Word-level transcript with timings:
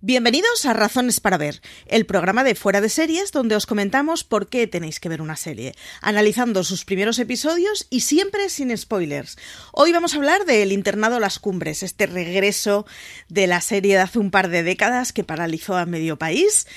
Bienvenidos 0.00 0.64
a 0.64 0.74
Razones 0.74 1.18
para 1.18 1.38
Ver, 1.38 1.60
el 1.88 2.06
programa 2.06 2.44
de 2.44 2.54
Fuera 2.54 2.80
de 2.80 2.88
Series 2.88 3.32
donde 3.32 3.56
os 3.56 3.66
comentamos 3.66 4.22
por 4.22 4.48
qué 4.48 4.68
tenéis 4.68 5.00
que 5.00 5.08
ver 5.08 5.20
una 5.20 5.34
serie, 5.34 5.74
analizando 6.00 6.62
sus 6.62 6.84
primeros 6.84 7.18
episodios 7.18 7.88
y 7.90 8.02
siempre 8.02 8.48
sin 8.48 8.78
spoilers. 8.78 9.36
Hoy 9.72 9.90
vamos 9.92 10.14
a 10.14 10.18
hablar 10.18 10.44
de 10.44 10.62
El 10.62 10.70
internado 10.70 11.18
Las 11.18 11.40
Cumbres, 11.40 11.82
este 11.82 12.06
regreso 12.06 12.86
de 13.28 13.48
la 13.48 13.60
serie 13.60 13.96
de 13.96 14.02
hace 14.02 14.20
un 14.20 14.30
par 14.30 14.50
de 14.50 14.62
décadas 14.62 15.12
que 15.12 15.24
paralizó 15.24 15.76
a 15.76 15.84
medio 15.84 16.16
país 16.16 16.68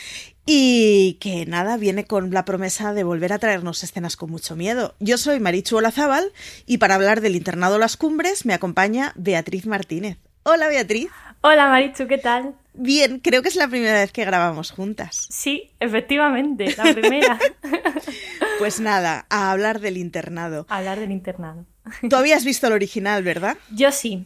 y 0.48 1.20
que 1.22 1.46
nada, 1.46 1.78
viene 1.78 2.06
con 2.06 2.32
la 2.32 2.44
promesa 2.44 2.92
de 2.92 3.04
volver 3.04 3.34
a 3.34 3.40
traernos 3.40 3.84
escenas 3.84 4.16
con 4.16 4.32
mucho 4.32 4.56
miedo. 4.56 4.96
Yo 5.00 5.20
soy 5.20 5.40
Marichu 5.40 5.78
Olazábal 5.78 6.34
y 6.66 6.80
para 6.80 6.96
hablar 6.96 7.22
del 7.22 7.36
internado 7.36 7.78
Las 7.78 7.98
Cumbres 7.98 8.48
me 8.48 8.56
acompaña 8.56 9.14
Beatriz 9.16 9.68
Martínez. 9.68 10.18
Hola 10.42 10.70
Beatriz. 10.70 11.12
Hola 11.42 11.68
Marichu, 11.70 12.08
¿qué 12.08 12.18
tal? 12.18 12.56
Bien, 12.74 13.20
creo 13.20 13.42
que 13.42 13.50
es 13.50 13.56
la 13.56 13.68
primera 13.68 14.00
vez 14.00 14.12
que 14.12 14.24
grabamos 14.24 14.72
juntas. 14.72 15.28
Sí, 15.30 15.72
efectivamente, 15.80 16.74
la 16.78 16.94
primera. 16.94 17.38
pues 18.60 18.80
nada, 18.80 19.26
a 19.30 19.52
hablar 19.52 19.80
del 19.80 19.98
internado. 19.98 20.66
A 20.70 20.78
hablar 20.78 21.00
del 21.00 21.12
internado. 21.12 21.66
Tú 22.10 22.16
habías 22.16 22.46
visto 22.46 22.68
el 22.68 22.74
original, 22.74 23.24
¿verdad? 23.24 23.58
Yo 23.72 23.92
sí. 23.92 24.26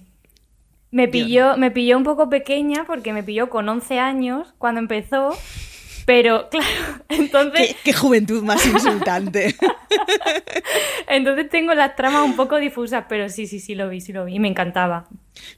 Me 0.91 1.07
pilló, 1.07 1.57
me 1.57 1.71
pilló 1.71 1.97
un 1.97 2.03
poco 2.03 2.29
pequeña 2.29 2.85
porque 2.85 3.11
me 3.11 3.23
pilló 3.23 3.49
con 3.49 3.67
11 3.67 3.99
años 3.99 4.53
cuando 4.57 4.79
empezó 4.79 5.37
pero 6.05 6.49
claro, 6.51 7.03
entonces... 7.09 7.75
Qué, 7.83 7.93
juventud 7.93 8.43
más 8.43 8.65
insultante. 8.65 9.55
entonces 11.07 11.49
tengo 11.49 11.73
las 11.73 11.95
tramas 11.95 12.23
un 12.23 12.35
poco 12.35 12.57
difusas, 12.57 13.05
pero 13.09 13.29
sí, 13.29 13.47
sí, 13.47 13.59
sí 13.59 13.75
lo 13.75 13.89
vi, 13.89 14.01
sí 14.01 14.13
lo 14.13 14.25
vi. 14.25 14.35
Y 14.35 14.39
me 14.39 14.47
encantaba. 14.47 15.07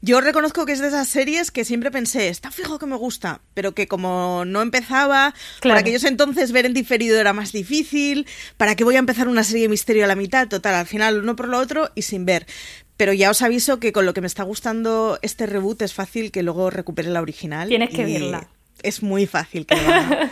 Yo 0.01 0.21
reconozco 0.21 0.65
que 0.65 0.71
es 0.71 0.79
de 0.79 0.87
esas 0.87 1.07
series 1.07 1.51
que 1.51 1.63
siempre 1.63 1.91
pensé, 1.91 2.29
está 2.29 2.49
fijo 2.49 2.79
que 2.79 2.87
me 2.87 2.95
gusta, 2.95 3.41
pero 3.53 3.73
que 3.73 3.87
como 3.87 4.43
no 4.45 4.61
empezaba, 4.61 5.35
para 5.61 5.75
por 5.75 5.77
aquellos 5.77 6.03
entonces 6.03 6.51
ver 6.51 6.65
en 6.65 6.73
diferido 6.73 7.19
era 7.19 7.31
más 7.31 7.51
difícil, 7.51 8.25
¿para 8.57 8.75
qué 8.75 8.83
voy 8.83 8.95
a 8.95 8.99
empezar 8.99 9.27
una 9.27 9.43
serie 9.43 9.63
de 9.63 9.69
misterio 9.69 10.05
a 10.05 10.07
la 10.07 10.15
mitad? 10.15 10.47
Total, 10.47 10.73
al 10.73 10.87
final 10.87 11.19
uno 11.19 11.35
por 11.35 11.47
lo 11.47 11.59
otro 11.59 11.91
y 11.93 12.01
sin 12.03 12.25
ver. 12.25 12.47
Pero 12.95 13.13
ya 13.13 13.29
os 13.29 13.43
aviso 13.43 13.79
que 13.79 13.93
con 13.93 14.07
lo 14.07 14.15
que 14.15 14.21
me 14.21 14.27
está 14.27 14.41
gustando 14.41 15.19
este 15.21 15.45
reboot 15.45 15.83
es 15.83 15.93
fácil 15.93 16.31
que 16.31 16.41
luego 16.41 16.71
recupere 16.71 17.09
la 17.09 17.21
original. 17.21 17.69
Tienes 17.69 17.91
que 17.91 18.05
verla 18.05 18.49
es 18.83 19.01
muy 19.03 19.25
fácil 19.25 19.65
que 19.65 19.75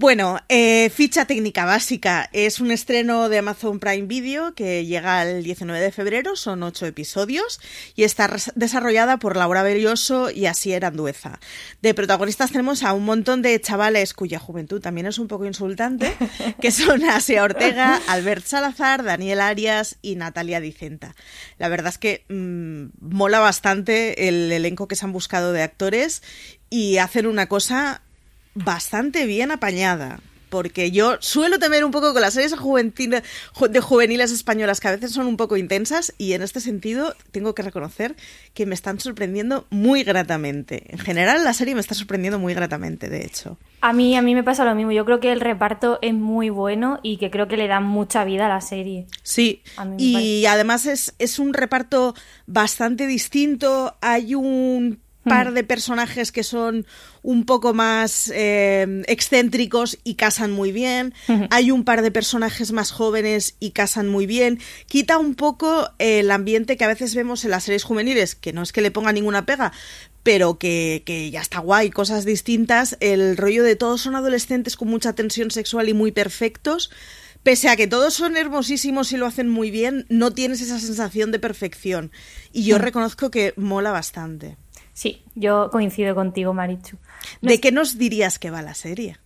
Bueno, 0.00 0.38
eh, 0.48 0.88
ficha 0.88 1.26
técnica 1.26 1.66
básica. 1.66 2.30
Es 2.32 2.58
un 2.58 2.70
estreno 2.70 3.28
de 3.28 3.36
Amazon 3.36 3.78
Prime 3.78 4.06
Video 4.06 4.54
que 4.54 4.86
llega 4.86 5.22
el 5.24 5.42
19 5.42 5.78
de 5.78 5.92
febrero, 5.92 6.36
son 6.36 6.62
ocho 6.62 6.86
episodios 6.86 7.60
y 7.94 8.04
está 8.04 8.34
desarrollada 8.54 9.18
por 9.18 9.36
Laura 9.36 9.62
Berioso 9.62 10.30
y 10.30 10.46
Asier 10.46 10.86
Andueza. 10.86 11.38
De 11.82 11.92
protagonistas 11.92 12.50
tenemos 12.50 12.82
a 12.82 12.94
un 12.94 13.04
montón 13.04 13.42
de 13.42 13.60
chavales 13.60 14.14
cuya 14.14 14.38
juventud 14.38 14.80
también 14.80 15.06
es 15.06 15.18
un 15.18 15.28
poco 15.28 15.44
insultante, 15.44 16.16
que 16.62 16.70
son 16.70 17.04
Asia 17.04 17.44
Ortega, 17.44 18.00
Albert 18.08 18.46
Salazar, 18.46 19.04
Daniel 19.04 19.42
Arias 19.42 19.98
y 20.00 20.16
Natalia 20.16 20.62
Dicenta. 20.62 21.14
La 21.58 21.68
verdad 21.68 21.92
es 21.92 21.98
que 21.98 22.24
mm, 22.30 22.84
mola 23.06 23.40
bastante 23.40 24.28
el 24.28 24.50
elenco 24.50 24.88
que 24.88 24.96
se 24.96 25.04
han 25.04 25.12
buscado 25.12 25.52
de 25.52 25.60
actores 25.60 26.22
y 26.70 26.96
hacen 26.96 27.26
una 27.26 27.50
cosa 27.50 28.00
bastante 28.54 29.26
bien 29.26 29.50
apañada. 29.50 30.20
Porque 30.50 30.90
yo 30.90 31.16
suelo 31.20 31.60
temer 31.60 31.84
un 31.84 31.92
poco 31.92 32.12
con 32.12 32.22
las 32.22 32.34
series 32.34 32.50
de 32.50 33.80
juveniles 33.80 34.32
españolas 34.32 34.80
que 34.80 34.88
a 34.88 34.90
veces 34.90 35.12
son 35.12 35.28
un 35.28 35.36
poco 35.36 35.56
intensas 35.56 36.12
y 36.18 36.32
en 36.32 36.42
este 36.42 36.58
sentido 36.58 37.14
tengo 37.30 37.54
que 37.54 37.62
reconocer 37.62 38.16
que 38.52 38.66
me 38.66 38.74
están 38.74 38.98
sorprendiendo 38.98 39.68
muy 39.70 40.02
gratamente. 40.02 40.86
En 40.88 40.98
general 40.98 41.44
la 41.44 41.52
serie 41.52 41.76
me 41.76 41.80
está 41.80 41.94
sorprendiendo 41.94 42.40
muy 42.40 42.52
gratamente, 42.52 43.08
de 43.08 43.24
hecho. 43.24 43.58
A 43.80 43.92
mí, 43.92 44.16
a 44.16 44.22
mí 44.22 44.34
me 44.34 44.42
pasa 44.42 44.64
lo 44.64 44.74
mismo. 44.74 44.90
Yo 44.90 45.04
creo 45.04 45.20
que 45.20 45.30
el 45.30 45.40
reparto 45.40 46.00
es 46.02 46.14
muy 46.14 46.50
bueno 46.50 46.98
y 47.04 47.18
que 47.18 47.30
creo 47.30 47.46
que 47.46 47.56
le 47.56 47.68
da 47.68 47.78
mucha 47.78 48.24
vida 48.24 48.46
a 48.46 48.48
la 48.48 48.60
serie. 48.60 49.06
Sí, 49.22 49.62
y 49.98 50.46
además 50.46 50.84
es, 50.86 51.14
es 51.20 51.38
un 51.38 51.54
reparto 51.54 52.16
bastante 52.48 53.06
distinto. 53.06 53.96
Hay 54.00 54.34
un 54.34 54.98
par 55.24 55.50
hmm. 55.50 55.54
de 55.54 55.64
personajes 55.64 56.32
que 56.32 56.42
son 56.42 56.86
un 57.22 57.44
poco 57.44 57.74
más 57.74 58.30
eh, 58.34 59.02
excéntricos 59.06 59.98
y 60.04 60.14
casan 60.14 60.50
muy 60.52 60.72
bien. 60.72 61.14
Hay 61.50 61.70
un 61.70 61.84
par 61.84 62.02
de 62.02 62.10
personajes 62.10 62.72
más 62.72 62.90
jóvenes 62.90 63.56
y 63.60 63.72
casan 63.72 64.08
muy 64.08 64.26
bien. 64.26 64.58
Quita 64.86 65.18
un 65.18 65.34
poco 65.34 65.90
el 65.98 66.30
ambiente 66.30 66.76
que 66.76 66.84
a 66.84 66.88
veces 66.88 67.14
vemos 67.14 67.44
en 67.44 67.50
las 67.50 67.64
series 67.64 67.84
juveniles, 67.84 68.34
que 68.34 68.52
no 68.52 68.62
es 68.62 68.72
que 68.72 68.80
le 68.80 68.90
ponga 68.90 69.12
ninguna 69.12 69.44
pega, 69.44 69.72
pero 70.22 70.58
que, 70.58 71.02
que, 71.04 71.30
ya 71.30 71.40
está 71.40 71.58
guay, 71.58 71.90
cosas 71.90 72.24
distintas. 72.24 72.96
El 73.00 73.36
rollo 73.36 73.62
de 73.62 73.76
todos 73.76 74.00
son 74.00 74.16
adolescentes 74.16 74.76
con 74.76 74.88
mucha 74.88 75.12
tensión 75.12 75.50
sexual 75.50 75.88
y 75.88 75.94
muy 75.94 76.12
perfectos. 76.12 76.90
Pese 77.42 77.70
a 77.70 77.76
que 77.76 77.86
todos 77.86 78.12
son 78.12 78.36
hermosísimos 78.36 79.12
y 79.12 79.16
lo 79.16 79.24
hacen 79.24 79.48
muy 79.48 79.70
bien, 79.70 80.04
no 80.10 80.30
tienes 80.30 80.60
esa 80.60 80.78
sensación 80.78 81.32
de 81.32 81.38
perfección. 81.38 82.12
Y 82.52 82.64
yo 82.64 82.76
hmm. 82.76 82.82
reconozco 82.82 83.30
que 83.30 83.54
mola 83.56 83.92
bastante. 83.92 84.58
Sí, 85.00 85.22
yo 85.34 85.70
coincido 85.70 86.14
contigo, 86.14 86.52
Marichu. 86.52 86.98
¿De 87.40 87.58
qué 87.58 87.72
nos 87.72 87.96
dirías 87.96 88.38
que 88.38 88.50
va 88.50 88.60
la 88.60 88.74
serie? 88.74 89.16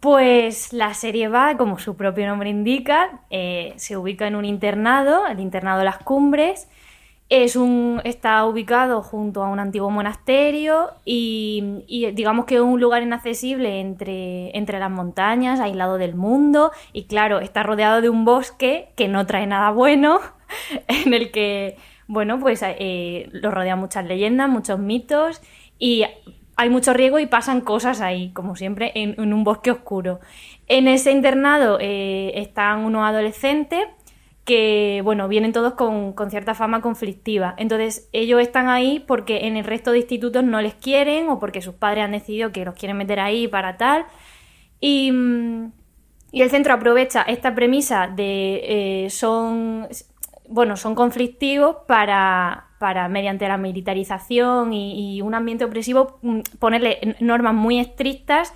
Pues 0.00 0.74
la 0.74 0.92
serie 0.92 1.28
va, 1.28 1.56
como 1.56 1.78
su 1.78 1.96
propio 1.96 2.26
nombre 2.26 2.50
indica, 2.50 3.22
eh, 3.30 3.72
se 3.76 3.96
ubica 3.96 4.26
en 4.26 4.36
un 4.36 4.44
internado, 4.44 5.26
el 5.26 5.40
internado 5.40 5.82
Las 5.82 5.96
Cumbres. 5.96 6.68
Es 7.30 7.56
un, 7.56 8.02
está 8.04 8.44
ubicado 8.44 9.02
junto 9.02 9.42
a 9.42 9.48
un 9.48 9.60
antiguo 9.60 9.88
monasterio 9.88 10.90
y, 11.06 12.12
digamos 12.12 12.44
que 12.44 12.56
es 12.56 12.60
un 12.60 12.78
lugar 12.78 13.02
inaccesible 13.02 13.80
entre, 13.80 14.54
entre 14.54 14.78
las 14.78 14.90
montañas, 14.90 15.58
aislado 15.58 15.96
del 15.96 16.16
mundo 16.16 16.70
y 16.92 17.04
claro, 17.04 17.40
está 17.40 17.62
rodeado 17.62 18.02
de 18.02 18.10
un 18.10 18.26
bosque 18.26 18.90
que 18.94 19.08
no 19.08 19.24
trae 19.24 19.46
nada 19.46 19.70
bueno, 19.70 20.20
en 20.86 21.14
el 21.14 21.30
que 21.30 21.78
bueno, 22.12 22.38
pues 22.38 22.60
eh, 22.62 23.30
lo 23.32 23.50
rodean 23.50 23.78
muchas 23.78 24.04
leyendas, 24.04 24.46
muchos 24.46 24.78
mitos 24.78 25.40
y 25.78 26.04
hay 26.56 26.68
mucho 26.68 26.92
riego 26.92 27.18
y 27.18 27.24
pasan 27.24 27.62
cosas 27.62 28.02
ahí, 28.02 28.32
como 28.32 28.54
siempre, 28.54 28.92
en, 28.94 29.18
un 29.32 29.44
bosque 29.44 29.70
oscuro. 29.70 30.20
En 30.68 30.88
ese 30.88 31.10
internado 31.10 31.78
eh, 31.80 32.32
están 32.34 32.80
unos 32.80 33.08
adolescentes 33.08 33.86
que, 34.44 35.00
bueno, 35.02 35.26
vienen 35.26 35.54
todos 35.54 35.72
con, 35.72 36.14
cierta 36.28 36.54
fama 36.54 36.82
conflictiva. 36.82 37.54
Entonces, 37.56 38.10
ellos 38.12 38.42
están 38.42 38.68
ahí 38.68 39.02
porque 39.08 39.46
en 39.46 39.56
el 39.56 39.64
resto 39.64 39.90
de 39.90 40.00
institutos 40.00 40.44
no 40.44 40.60
les 40.60 40.74
quieren 40.74 41.30
o 41.30 41.38
porque 41.38 41.62
sus 41.62 41.76
padres 41.76 42.04
han 42.04 42.12
decidido 42.12 42.52
que 42.52 42.66
los 42.66 42.74
quieren 42.74 42.98
meter 42.98 43.20
ahí 43.20 43.48
para 43.48 43.78
tal. 43.78 44.04
Y, 44.80 45.10
mm, 45.12 45.72
el 46.32 46.50
centro 46.50 46.74
aprovecha 46.74 47.22
esta 47.22 47.54
premisa 47.54 48.06
de 48.06 49.04
eh, 49.06 49.10
son 49.10 49.88
bueno, 50.52 50.76
son 50.76 50.94
conflictivos 50.94 51.76
para, 51.86 52.66
para 52.78 53.08
mediante 53.08 53.48
la 53.48 53.56
militarización 53.56 54.72
y, 54.72 55.20
un 55.22 55.34
ambiente 55.34 55.64
opresivo, 55.64 56.18
mm, 56.22 56.40
ponerle 56.58 57.16
normas 57.20 57.54
muy 57.54 57.78
estrictas 57.78 58.52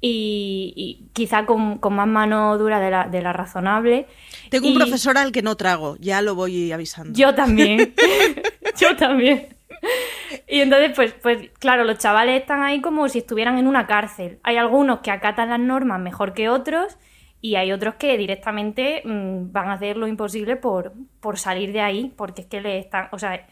y, 0.00 1.08
quizá 1.12 1.46
con, 1.46 1.80
más 1.80 2.08
mano 2.08 2.58
dura 2.58 2.80
de 2.80 2.90
la, 2.90 3.04
de 3.08 3.22
la 3.22 3.32
razonable. 3.32 4.06
Tengo 4.50 4.68
un 4.68 4.74
profesor 4.74 5.16
al 5.18 5.32
que 5.32 5.42
no 5.42 5.56
trago, 5.56 5.96
ya 6.00 6.20
lo 6.20 6.34
voy 6.34 6.72
avisando. 6.72 7.16
Yo 7.16 7.34
también, 7.34 7.94
yo 8.78 8.96
también. 8.96 9.48
Y 10.48 10.60
entonces, 10.60 10.92
pues, 10.94 11.12
pues 11.22 11.50
claro, 11.58 11.84
los 11.84 11.98
chavales 11.98 12.40
están 12.40 12.62
ahí 12.62 12.80
como 12.80 13.08
si 13.08 13.18
estuvieran 13.18 13.58
en 13.58 13.68
una 13.68 13.86
cárcel. 13.86 14.40
Hay 14.42 14.56
algunos 14.56 15.00
que 15.00 15.12
acatan 15.12 15.50
las 15.50 15.60
normas 15.60 16.00
mejor 16.00 16.34
que 16.34 16.48
otros 16.48 16.96
y 17.46 17.54
hay 17.54 17.70
otros 17.70 17.94
que 17.94 18.18
directamente 18.18 19.02
mm, 19.04 19.52
van 19.52 19.68
a 19.68 19.74
hacer 19.74 19.96
lo 19.96 20.08
imposible 20.08 20.56
por, 20.56 20.94
por 21.20 21.38
salir 21.38 21.72
de 21.72 21.80
ahí, 21.80 22.12
porque 22.16 22.42
es 22.42 22.48
que 22.48 22.60
le 22.60 22.80
están, 22.80 23.08
o 23.12 23.20
sea, 23.20 23.46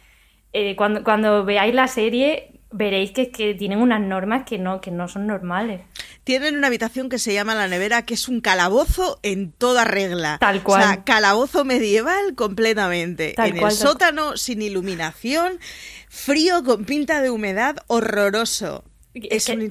eh, 0.52 0.74
cuando, 0.74 1.04
cuando 1.04 1.44
veáis 1.44 1.72
la 1.72 1.86
serie 1.86 2.60
veréis 2.72 3.12
que, 3.12 3.30
que 3.30 3.54
tienen 3.54 3.78
unas 3.78 4.00
normas 4.00 4.46
que 4.46 4.58
no, 4.58 4.80
que 4.80 4.90
no 4.90 5.06
son 5.06 5.28
normales. 5.28 5.82
Tienen 6.24 6.56
una 6.56 6.66
habitación 6.66 7.08
que 7.08 7.20
se 7.20 7.32
llama 7.32 7.54
la 7.54 7.68
nevera, 7.68 8.02
que 8.02 8.14
es 8.14 8.26
un 8.28 8.40
calabozo 8.40 9.20
en 9.22 9.52
toda 9.52 9.84
regla. 9.84 10.38
Tal 10.40 10.64
cual. 10.64 10.82
O 10.82 10.84
sea, 10.84 11.04
calabozo 11.04 11.64
medieval 11.64 12.34
completamente. 12.34 13.36
en 13.40 13.58
el 13.58 13.70
sótano, 13.70 14.36
sin 14.36 14.60
iluminación, 14.60 15.60
frío, 16.08 16.64
con 16.64 16.84
pinta 16.84 17.22
de 17.22 17.30
humedad, 17.30 17.76
horroroso. 17.86 18.82
Es, 19.14 19.48
un 19.48 19.68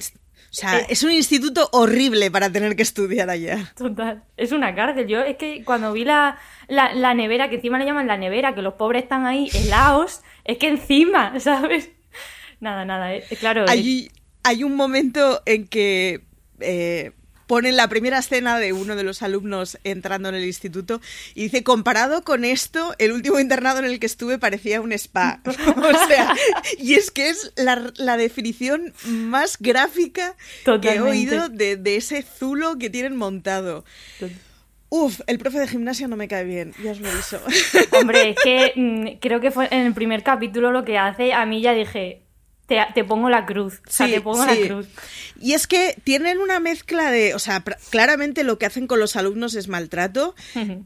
O 0.50 0.56
sea, 0.56 0.78
es 0.78 1.02
un 1.02 1.10
instituto 1.10 1.68
horrible 1.72 2.30
para 2.30 2.50
tener 2.50 2.76
que 2.76 2.82
estudiar 2.82 3.28
allá. 3.28 3.72
Total, 3.76 4.22
es 4.36 4.52
una 4.52 4.74
cárcel. 4.74 5.08
Yo 5.08 5.20
es 5.20 5.36
que 5.36 5.64
cuando 5.64 5.92
vi 5.92 6.04
la, 6.04 6.38
la, 6.68 7.14
nevera, 7.14 7.48
que 7.48 7.56
encima 7.56 7.78
le 7.78 7.84
llaman 7.84 8.06
la 8.06 8.16
nevera, 8.16 8.54
que 8.54 8.62
los 8.62 8.74
pobres 8.74 9.02
están 9.02 9.26
ahí 9.26 9.50
helados, 9.52 10.22
es 10.44 10.58
que 10.58 10.68
encima, 10.68 11.38
¿sabes? 11.40 11.90
Nada, 12.60 12.84
nada, 12.84 13.14
eh, 13.14 13.24
claro. 13.38 13.64
Hay, 13.68 14.10
hay 14.44 14.62
un 14.62 14.76
momento 14.76 15.42
en 15.44 15.66
que 15.66 16.24
eh, 16.60 17.12
ponen 17.54 17.76
la 17.76 17.86
primera 17.86 18.18
escena 18.18 18.58
de 18.58 18.72
uno 18.72 18.96
de 18.96 19.04
los 19.04 19.22
alumnos 19.22 19.78
entrando 19.84 20.28
en 20.28 20.34
el 20.34 20.44
instituto 20.44 21.00
y 21.36 21.44
dice, 21.44 21.62
comparado 21.62 22.24
con 22.24 22.44
esto, 22.44 22.96
el 22.98 23.12
último 23.12 23.38
internado 23.38 23.78
en 23.78 23.84
el 23.84 24.00
que 24.00 24.06
estuve 24.06 24.40
parecía 24.40 24.80
un 24.80 24.90
spa. 24.90 25.40
o 25.46 26.08
sea, 26.08 26.34
y 26.80 26.94
es 26.94 27.12
que 27.12 27.28
es 27.28 27.52
la, 27.54 28.16
definición 28.16 28.92
más 29.04 29.56
gráfica 29.60 30.34
que 30.82 30.94
he 30.94 31.00
oído 31.00 31.48
de, 31.48 31.78
ese 31.94 32.22
zulo 32.22 32.76
que 32.76 32.90
tienen 32.90 33.14
montado. 33.14 33.84
Uf, 34.88 35.20
el 35.28 35.38
profe 35.38 35.60
de 35.60 35.68
gimnasia 35.68 36.08
no 36.08 36.16
me 36.16 36.26
cae 36.26 36.42
bien, 36.42 36.74
ya 36.82 36.90
os 36.90 36.98
lo 36.98 37.08
aviso. 37.08 37.40
Hombre, 37.92 38.30
es 38.30 38.36
que 38.42 38.72
mm, 38.74 39.20
creo 39.20 39.40
que 39.40 39.52
fue 39.52 39.68
en 39.70 39.86
el 39.86 39.94
primer 39.94 40.24
capítulo 40.24 40.72
lo 40.72 40.84
que 40.84 40.98
hace, 40.98 41.32
a 41.32 41.46
mí 41.46 41.62
ya 41.62 41.72
dije, 41.72 42.23
te, 42.66 43.04
pongo 43.04 43.28
la 43.28 43.44
cruz. 43.44 43.82
Sí, 43.88 44.10
te 44.10 44.20
pongo 44.20 44.44
la 44.44 44.56
cruz. 44.56 44.86
Y 45.40 45.52
es 45.52 45.66
que 45.66 45.96
tienen 46.02 46.38
una 46.38 46.60
mezcla 46.60 47.10
de. 47.10 47.34
O 47.34 47.38
sea, 47.38 47.62
claramente 47.90 48.42
lo 48.42 48.58
que 48.58 48.66
hacen 48.66 48.86
con 48.86 49.00
los 49.00 49.16
alumnos 49.16 49.54
es 49.54 49.68
maltrato, 49.68 50.34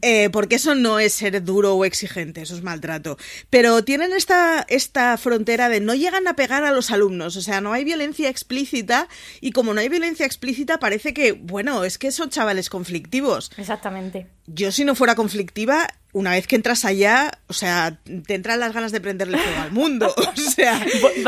eh, 0.01 0.29
porque 0.31 0.55
eso 0.55 0.75
no 0.75 0.99
es 0.99 1.13
ser 1.13 1.41
duro 1.43 1.75
o 1.75 1.85
exigente, 1.85 2.41
eso 2.41 2.55
es 2.55 2.63
maltrato. 2.63 3.17
Pero 3.49 3.83
tienen 3.83 4.11
esta, 4.11 4.65
esta 4.67 5.17
frontera 5.17 5.69
de 5.69 5.79
no 5.79 5.95
llegan 5.95 6.27
a 6.27 6.35
pegar 6.35 6.63
a 6.65 6.71
los 6.71 6.91
alumnos, 6.91 7.37
o 7.37 7.41
sea, 7.41 7.61
no 7.61 7.71
hay 7.71 7.85
violencia 7.85 8.29
explícita, 8.29 9.07
y 9.39 9.51
como 9.51 9.73
no 9.73 9.79
hay 9.79 9.89
violencia 9.89 10.25
explícita, 10.25 10.79
parece 10.79 11.13
que, 11.13 11.31
bueno, 11.31 11.83
es 11.85 11.97
que 11.97 12.11
son 12.11 12.29
chavales 12.29 12.69
conflictivos. 12.69 13.51
Exactamente. 13.57 14.27
Yo, 14.47 14.71
si 14.71 14.83
no 14.83 14.95
fuera 14.95 15.15
conflictiva, 15.15 15.87
una 16.11 16.31
vez 16.31 16.47
que 16.47 16.55
entras 16.55 16.85
allá, 16.85 17.31
o 17.47 17.53
sea, 17.53 17.99
te 18.25 18.33
entran 18.33 18.59
las 18.59 18.73
ganas 18.73 18.91
de 18.91 18.99
prenderle 18.99 19.37
fuego 19.37 19.61
al 19.61 19.71
mundo. 19.71 20.13
O 20.49 20.51
sea, 20.51 20.83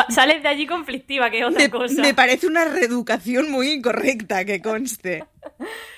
sales 0.10 0.42
de 0.42 0.50
allí 0.50 0.66
conflictiva, 0.66 1.30
que 1.30 1.46
otra 1.46 1.70
cosa. 1.70 2.02
Me 2.02 2.14
parece 2.14 2.48
una 2.48 2.66
reeducación 2.66 3.52
muy 3.52 3.72
incorrecta, 3.72 4.44
que 4.46 4.62
conste. 4.62 5.24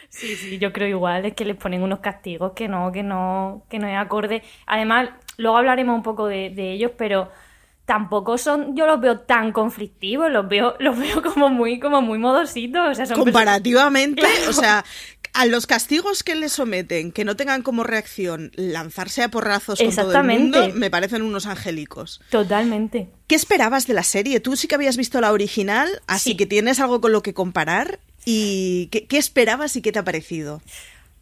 Sí, 0.10 0.36
sí, 0.36 0.60
yo 0.60 0.72
creo 0.72 0.88
igual, 0.88 1.26
es 1.26 1.34
que 1.34 1.46
les 1.46 1.56
ponen 1.56 1.82
unos 1.82 2.00
castigos 2.00 2.52
que 2.54 2.68
no, 2.68 2.92
que 2.92 3.02
no, 3.02 3.66
que 3.70 3.80
no 3.80 3.88
es 3.88 3.98
acorde. 3.98 4.44
Además, 4.68 5.10
luego 5.38 5.58
hablaremos 5.58 5.96
un 5.96 6.04
poco 6.04 6.28
de, 6.28 6.54
ellos, 6.56 6.92
pero 6.98 7.32
tampoco 7.86 8.38
son, 8.38 8.76
yo 8.76 8.86
los 8.86 9.00
veo 9.02 9.22
tan 9.22 9.52
conflictivos, 9.52 10.32
los 10.32 10.48
veo, 10.48 10.76
los 10.80 11.00
veo 11.00 11.22
como 11.22 11.50
muy, 11.50 11.80
como 11.80 12.02
muy 12.02 12.20
modositos. 12.20 13.00
Comparativamente, 13.16 14.28
o 14.48 14.54
sea, 14.54 14.84
a 15.34 15.46
los 15.46 15.66
castigos 15.66 16.24
que 16.24 16.36
le 16.36 16.48
someten, 16.48 17.12
que 17.12 17.26
no 17.26 17.36
tengan 17.36 17.64
como 17.64 17.84
reacción 17.84 18.52
lanzarse 18.56 19.24
a 19.24 19.30
porrazos 19.30 19.80
con 19.80 19.96
todo 19.96 20.12
el 20.16 20.24
mundo, 20.24 20.70
me 20.76 20.92
parecen 20.92 21.24
unos 21.24 21.48
angélicos. 21.48 22.22
Totalmente. 22.30 23.10
¿Qué 23.28 23.36
esperabas 23.36 23.88
de 23.88 23.96
la 23.96 24.04
serie? 24.04 24.40
Tú 24.40 24.56
sí 24.56 24.68
que 24.68 24.76
habías 24.76 24.96
visto 24.96 25.20
la 25.22 25.32
original, 25.32 25.90
así 26.08 26.38
que 26.38 26.46
tienes 26.46 26.80
algo 26.80 27.02
con 27.02 27.12
lo 27.12 27.24
que 27.24 27.34
comparar. 27.34 28.00
¿Y 28.26 28.88
qué, 28.88 29.18
esperabas 29.18 29.76
y 29.76 29.82
qué 29.82 29.92
te 29.92 30.00
ha 30.00 30.04
parecido? 30.04 30.62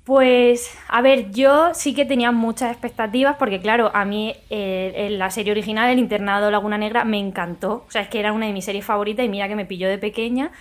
Pues, 0.03 0.69
a 0.89 1.01
ver, 1.01 1.31
yo 1.31 1.73
sí 1.73 1.93
que 1.93 2.05
tenía 2.05 2.31
muchas 2.31 2.71
expectativas 2.71 3.37
porque, 3.37 3.61
claro, 3.61 3.91
a 3.93 4.03
mí 4.03 4.35
eh, 4.49 5.07
la 5.11 5.31
serie 5.31 5.51
original, 5.51 5.89
El 5.89 5.99
internado 5.99 6.51
Laguna 6.51 6.77
Negra, 6.77 7.05
me 7.05 7.17
encantó. 7.17 7.85
O 7.87 7.91
sea, 7.91 8.01
es 8.01 8.09
que 8.09 8.19
era 8.19 8.33
una 8.33 8.47
de 8.47 8.53
mis 8.53 8.65
series 8.65 8.83
favoritas 8.83 9.25
y 9.25 9.29
mira 9.29 9.47
que 9.47 9.55
me 9.55 9.65
pilló 9.65 9.87
de 9.87 9.97
pequeña. 9.97 10.51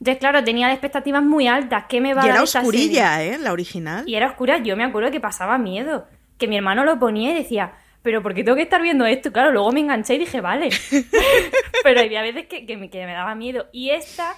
Entonces, 0.00 0.18
claro, 0.18 0.44
tenía 0.44 0.70
expectativas 0.70 1.22
muy 1.22 1.48
altas. 1.48 1.84
¿Qué 1.88 2.00
me 2.00 2.14
va 2.14 2.22
a 2.22 2.26
dar 2.26 2.34
era 2.34 2.42
oscurilla, 2.42 3.22
¿eh? 3.22 3.38
La 3.38 3.52
original. 3.52 4.08
Y 4.08 4.14
era 4.14 4.28
oscura. 4.28 4.58
Yo 4.58 4.76
me 4.76 4.84
acuerdo 4.84 5.10
que 5.10 5.20
pasaba 5.20 5.58
miedo. 5.58 6.06
Que 6.38 6.46
mi 6.46 6.56
hermano 6.56 6.84
lo 6.84 6.98
ponía 6.98 7.32
y 7.32 7.34
decía, 7.34 7.72
¿pero 8.02 8.22
por 8.22 8.34
qué 8.34 8.44
tengo 8.44 8.56
que 8.56 8.62
estar 8.62 8.80
viendo 8.80 9.04
esto? 9.06 9.32
Claro, 9.32 9.50
luego 9.50 9.72
me 9.72 9.80
enganché 9.80 10.14
y 10.14 10.18
dije, 10.18 10.40
vale. 10.40 10.70
pero 11.82 12.00
había 12.00 12.22
veces 12.22 12.46
que, 12.46 12.76
me, 12.76 12.88
daba 12.88 13.34
miedo. 13.34 13.66
Y 13.72 13.90
esta 13.90 14.34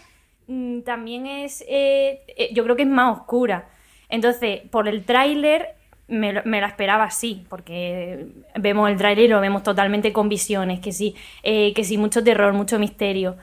mm, 0.46 0.80
también 0.80 1.26
es. 1.26 1.62
Eh, 1.68 2.20
eh, 2.36 2.50
yo 2.54 2.64
creo 2.64 2.76
que 2.76 2.82
es 2.82 2.88
más 2.88 3.18
oscura. 3.18 3.68
Entonces, 4.08 4.62
por 4.70 4.88
el 4.88 5.04
tráiler 5.04 5.74
me, 6.10 6.32
la 6.32 6.66
esperaba 6.66 7.04
así, 7.04 7.44
porque 7.48 8.26
vemos 8.56 8.90
el 8.90 8.96
tráiler 8.96 9.26
y 9.26 9.28
lo 9.28 9.40
vemos 9.40 9.62
totalmente 9.62 10.12
con 10.12 10.28
visiones, 10.28 10.80
que 10.80 10.92
sí, 10.92 11.14
eh, 11.42 11.72
que 11.74 11.84
sí, 11.84 11.98
mucho 11.98 12.24
terror, 12.24 12.52
mucho 12.52 12.78
misterio. 12.78 13.36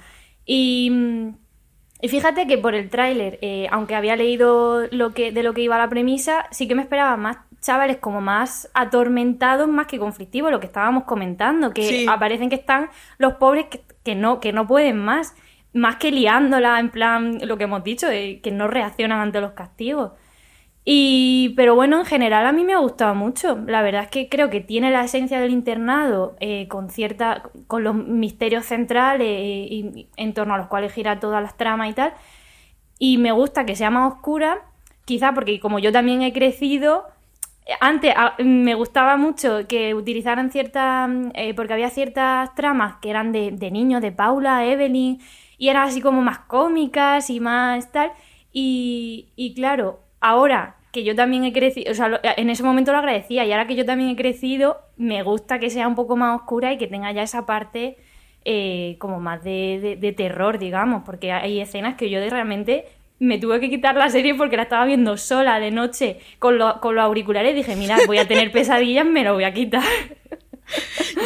Y 0.45 0.89
mm, 0.91 1.29
y 2.01 2.09
fíjate 2.09 2.47
que 2.47 2.57
por 2.57 2.75
el 2.75 2.89
tráiler, 2.89 3.39
eh, 3.41 3.67
aunque 3.71 3.95
había 3.95 4.15
leído 4.15 4.87
lo 4.91 5.13
que, 5.13 5.31
de 5.31 5.43
lo 5.43 5.53
que 5.53 5.61
iba 5.61 5.77
la 5.77 5.89
premisa, 5.89 6.45
sí 6.51 6.67
que 6.67 6.75
me 6.75 6.83
esperaba 6.83 7.17
más 7.17 7.37
chavales 7.59 7.97
como 7.97 8.21
más 8.21 8.69
atormentados 8.73 9.67
más 9.67 9.87
que 9.87 9.97
conflictivos, 9.97 10.51
lo 10.51 10.59
que 10.59 10.67
estábamos 10.67 11.05
comentando, 11.05 11.73
que 11.73 12.05
aparecen 12.07 12.49
que 12.49 12.55
están 12.55 12.89
los 13.17 13.33
pobres 13.33 13.65
que, 14.03 14.15
no, 14.15 14.39
que 14.39 14.53
no 14.53 14.67
pueden 14.67 15.03
más, 15.03 15.35
más 15.73 15.95
que 15.97 16.11
liándola, 16.11 16.79
en 16.79 16.89
plan, 16.89 17.39
lo 17.41 17.57
que 17.57 17.63
hemos 17.63 17.83
dicho, 17.83 18.07
que 18.09 18.51
no 18.51 18.67
reaccionan 18.67 19.19
ante 19.19 19.41
los 19.41 19.51
castigos. 19.51 20.11
Y, 20.89 21.49
pero 21.57 21.75
bueno, 21.75 21.99
en 21.99 22.05
general 22.05 22.45
a 22.47 22.53
mí 22.53 22.63
me 22.63 22.73
ha 22.73 22.77
gustado 22.77 23.13
mucho. 23.13 23.57
La 23.67 23.81
verdad 23.81 24.03
es 24.03 24.09
que 24.09 24.29
creo 24.29 24.49
que 24.49 24.61
tiene 24.61 24.89
la 24.89 25.03
esencia 25.03 25.41
del 25.41 25.51
internado 25.51 26.37
eh, 26.39 26.69
con 26.69 26.89
cierta, 26.89 27.43
con 27.67 27.83
los 27.83 27.93
misterios 27.93 28.65
centrales 28.65 29.27
eh, 29.27 30.07
en 30.15 30.33
torno 30.33 30.53
a 30.53 30.57
los 30.57 30.67
cuales 30.67 30.93
gira 30.93 31.19
todas 31.19 31.43
las 31.43 31.57
tramas 31.57 31.89
y 31.89 31.93
tal. 31.93 32.13
Y 32.99 33.17
me 33.17 33.33
gusta 33.33 33.65
que 33.65 33.75
sea 33.75 33.89
más 33.89 34.13
oscura, 34.13 34.61
quizá 35.03 35.33
porque 35.33 35.59
como 35.59 35.77
yo 35.79 35.91
también 35.91 36.21
he 36.21 36.31
crecido, 36.31 37.03
antes 37.81 38.13
me 38.39 38.73
gustaba 38.73 39.17
mucho 39.17 39.67
que 39.67 39.93
utilizaran 39.93 40.51
ciertas, 40.51 41.09
eh, 41.33 41.53
porque 41.53 41.73
había 41.73 41.89
ciertas 41.89 42.55
tramas 42.55 42.95
que 43.01 43.09
eran 43.09 43.33
de, 43.33 43.51
de 43.51 43.71
niños, 43.71 44.01
de 44.01 44.13
Paula, 44.13 44.65
Evelyn, 44.65 45.19
y 45.57 45.67
eran 45.67 45.89
así 45.89 45.99
como 45.99 46.21
más 46.21 46.39
cómicas 46.39 47.29
y 47.29 47.41
más 47.41 47.91
tal. 47.91 48.13
Y 48.53 49.53
claro, 49.53 49.99
ahora 50.21 50.76
que 50.91 51.03
yo 51.03 51.15
también 51.15 51.43
he 51.43 51.53
crecido, 51.53 51.91
o 51.91 51.95
sea, 51.95 52.19
en 52.37 52.49
ese 52.49 52.63
momento 52.63 52.91
lo 52.91 52.99
agradecía 52.99 53.45
y 53.45 53.51
ahora 53.51 53.67
que 53.67 53.75
yo 53.75 53.85
también 53.85 54.09
he 54.09 54.15
crecido, 54.15 54.77
me 54.95 55.21
gusta 55.23 55.59
que 55.59 55.69
sea 55.69 55.87
un 55.87 55.95
poco 55.95 56.15
más 56.15 56.39
oscura 56.39 56.73
y 56.73 56.77
que 56.77 56.87
tenga 56.87 57.11
ya 57.11 57.23
esa 57.23 57.45
parte 57.45 57.97
eh, 58.45 58.95
como 58.99 59.19
más 59.19 59.43
de, 59.43 60.13
terror, 60.15 60.57
digamos, 60.57 61.03
porque 61.05 61.31
hay 61.31 61.59
escenas 61.59 61.95
que 61.95 62.09
yo 62.09 62.19
de 62.19 62.29
realmente 62.29 62.85
me 63.19 63.39
tuve 63.39 63.59
que 63.59 63.69
quitar 63.69 63.95
la 63.95 64.09
serie 64.09 64.35
porque 64.35 64.57
la 64.57 64.63
estaba 64.63 64.85
viendo 64.85 65.17
sola 65.17 65.59
de 65.59 65.71
noche 65.71 66.19
con, 66.39 66.57
con 66.79 66.95
los 66.95 67.03
auriculares 67.03 67.51
y 67.51 67.55
dije, 67.55 67.75
mira, 67.75 67.97
voy 68.05 68.19
a 68.19 68.27
tener 68.27 68.51
pesadillas, 68.53 69.05
me 69.05 69.23
lo 69.23 69.33
voy 69.33 69.43
a 69.43 69.53
quitar. 69.53 69.83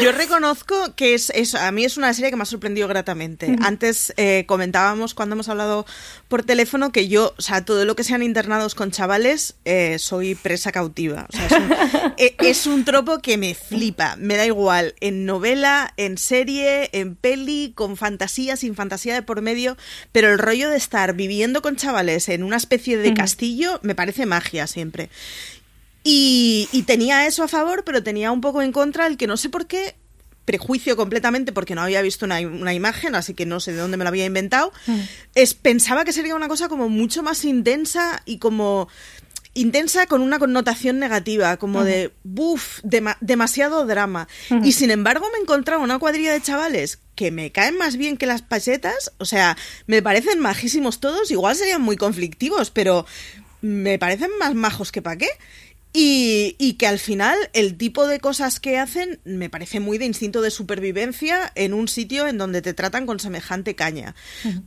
Yo 0.02 0.12
reconozco 0.12 0.96
que 0.96 1.14
es, 1.14 1.56
a 1.56 1.72
mí 1.72 1.86
es 1.86 1.98
una 1.98 2.14
serie 2.14 2.30
que 2.30 2.36
me 2.36 2.44
ha 2.44 2.46
sorprendido 2.46 2.88
gratamente. 2.88 3.56
Antes 3.62 4.14
eh, 4.18 4.46
comentábamos 4.48 5.14
cuando 5.14 5.34
hemos 5.34 5.50
hablado 5.50 5.86
por 6.28 6.44
teléfono 6.44 6.92
que 6.92 7.08
yo, 7.08 7.34
o 7.38 7.42
sea, 7.42 7.66
todo 7.66 7.86
lo 7.86 7.96
que 7.96 8.04
sean 8.04 8.24
internados 8.24 8.76
con 8.76 8.92
chavales, 8.92 9.56
eh, 9.66 9.98
soy 10.00 10.36
presa 10.36 10.72
cautiva. 10.72 11.28
O 11.30 11.36
sea, 11.36 11.46
es, 11.46 11.52
un, 11.52 11.74
e, 12.18 12.36
es 12.40 12.66
un 12.68 12.86
tropo 12.86 13.20
que 13.20 13.38
me 13.38 13.54
flipa, 13.54 14.16
me 14.18 14.38
da 14.38 14.46
igual, 14.46 14.96
en 15.02 15.26
novela, 15.26 15.94
en 15.98 16.18
serie, 16.18 16.90
en 16.94 17.16
peli, 17.16 17.74
con 17.76 17.98
fantasía, 17.98 18.56
sin 18.58 18.76
fantasía 18.76 19.14
de 19.14 19.22
por 19.22 19.42
medio, 19.42 19.78
pero 20.12 20.30
el 20.30 20.40
rollo 20.40 20.70
de 20.70 20.78
estar 20.78 21.14
viviendo 21.14 21.62
con 21.62 21.76
chavales 21.76 22.30
en 22.30 22.44
una 22.44 22.58
especie 22.58 22.98
de 22.98 23.14
castillo 23.14 23.80
me 23.84 23.96
parece 23.96 24.26
magia 24.26 24.68
siempre. 24.68 25.10
Y, 26.04 26.84
tenía 26.88 27.28
eso 27.28 27.44
a 27.44 27.48
favor, 27.48 27.84
pero 27.84 28.04
tenía 28.04 28.32
un 28.32 28.42
poco 28.42 28.62
en 28.62 28.72
contra 28.72 29.08
el 29.08 29.18
que 29.18 29.28
no 29.28 29.38
sé 29.38 29.50
por 29.50 29.68
qué 29.68 29.96
prejuicio 30.46 30.98
completamente 30.98 31.52
porque 31.52 31.76
no 31.76 31.82
había 31.82 32.02
visto 32.02 32.26
una, 32.26 32.42
imagen, 32.42 33.16
así 33.16 33.34
que 33.34 33.46
no 33.46 33.60
sé 33.60 33.74
de 33.74 33.80
dónde 33.80 33.98
me 33.98 34.04
lo 34.04 34.10
había 34.10 34.26
inventado, 34.26 34.74
mm. 34.88 35.00
es, 35.36 35.54
pensaba 35.54 36.04
que 36.04 36.14
sería 36.14 36.36
una 36.36 36.48
cosa 36.48 36.68
como 36.68 36.90
mucho 36.90 37.22
más 37.22 37.46
intensa 37.46 38.22
y 38.26 38.40
como 38.40 38.90
intensa 39.54 40.08
con 40.08 40.22
una 40.22 40.40
connotación 40.40 41.00
negativa, 41.00 41.58
como 41.58 41.84
de, 41.84 42.12
buf, 42.24 42.80
demasiado 42.84 43.86
drama. 43.86 44.28
Y 44.64 44.72
sin 44.72 44.92
embargo 44.92 45.28
me 45.34 45.40
encontraba 45.40 45.84
una 45.84 46.00
cuadrilla 46.00 46.34
de 46.34 46.42
chavales 46.42 47.00
que 47.16 47.32
me 47.32 47.52
caen 47.52 47.78
más 47.78 47.98
bien 47.98 48.18
que 48.18 48.26
las 48.26 48.42
pasetas, 48.42 49.12
o 49.18 49.26
sea, 49.26 49.58
me 49.88 50.02
parecen 50.02 50.40
majísimos 50.40 51.00
todos, 51.00 51.32
igual 51.32 51.56
serían 51.56 51.82
muy 51.82 51.98
conflictivos, 51.98 52.72
pero 52.72 53.06
me 53.62 54.00
parecen 54.00 54.32
más 54.40 54.56
majos 54.56 54.92
que 54.92 55.02
pa' 55.02 55.18
qué. 55.18 55.30
Y, 55.94 56.56
y, 56.58 56.74
que 56.74 56.88
al 56.88 57.00
final 57.00 57.38
el 57.54 57.78
tipo 57.78 58.08
de 58.08 58.20
cosas 58.20 58.60
que 58.60 58.78
hacen 58.78 59.20
me 59.26 59.50
parece 59.50 59.80
muy 59.80 59.98
de 59.98 60.06
instinto 60.06 60.42
de 60.42 60.50
supervivencia 60.50 61.52
en 61.56 61.74
un 61.74 61.88
sitio 61.88 62.28
en 62.28 62.38
donde 62.38 62.62
te 62.62 62.74
tratan 62.74 63.06
con 63.06 63.20
semejante 63.20 63.76
caña. 63.76 64.16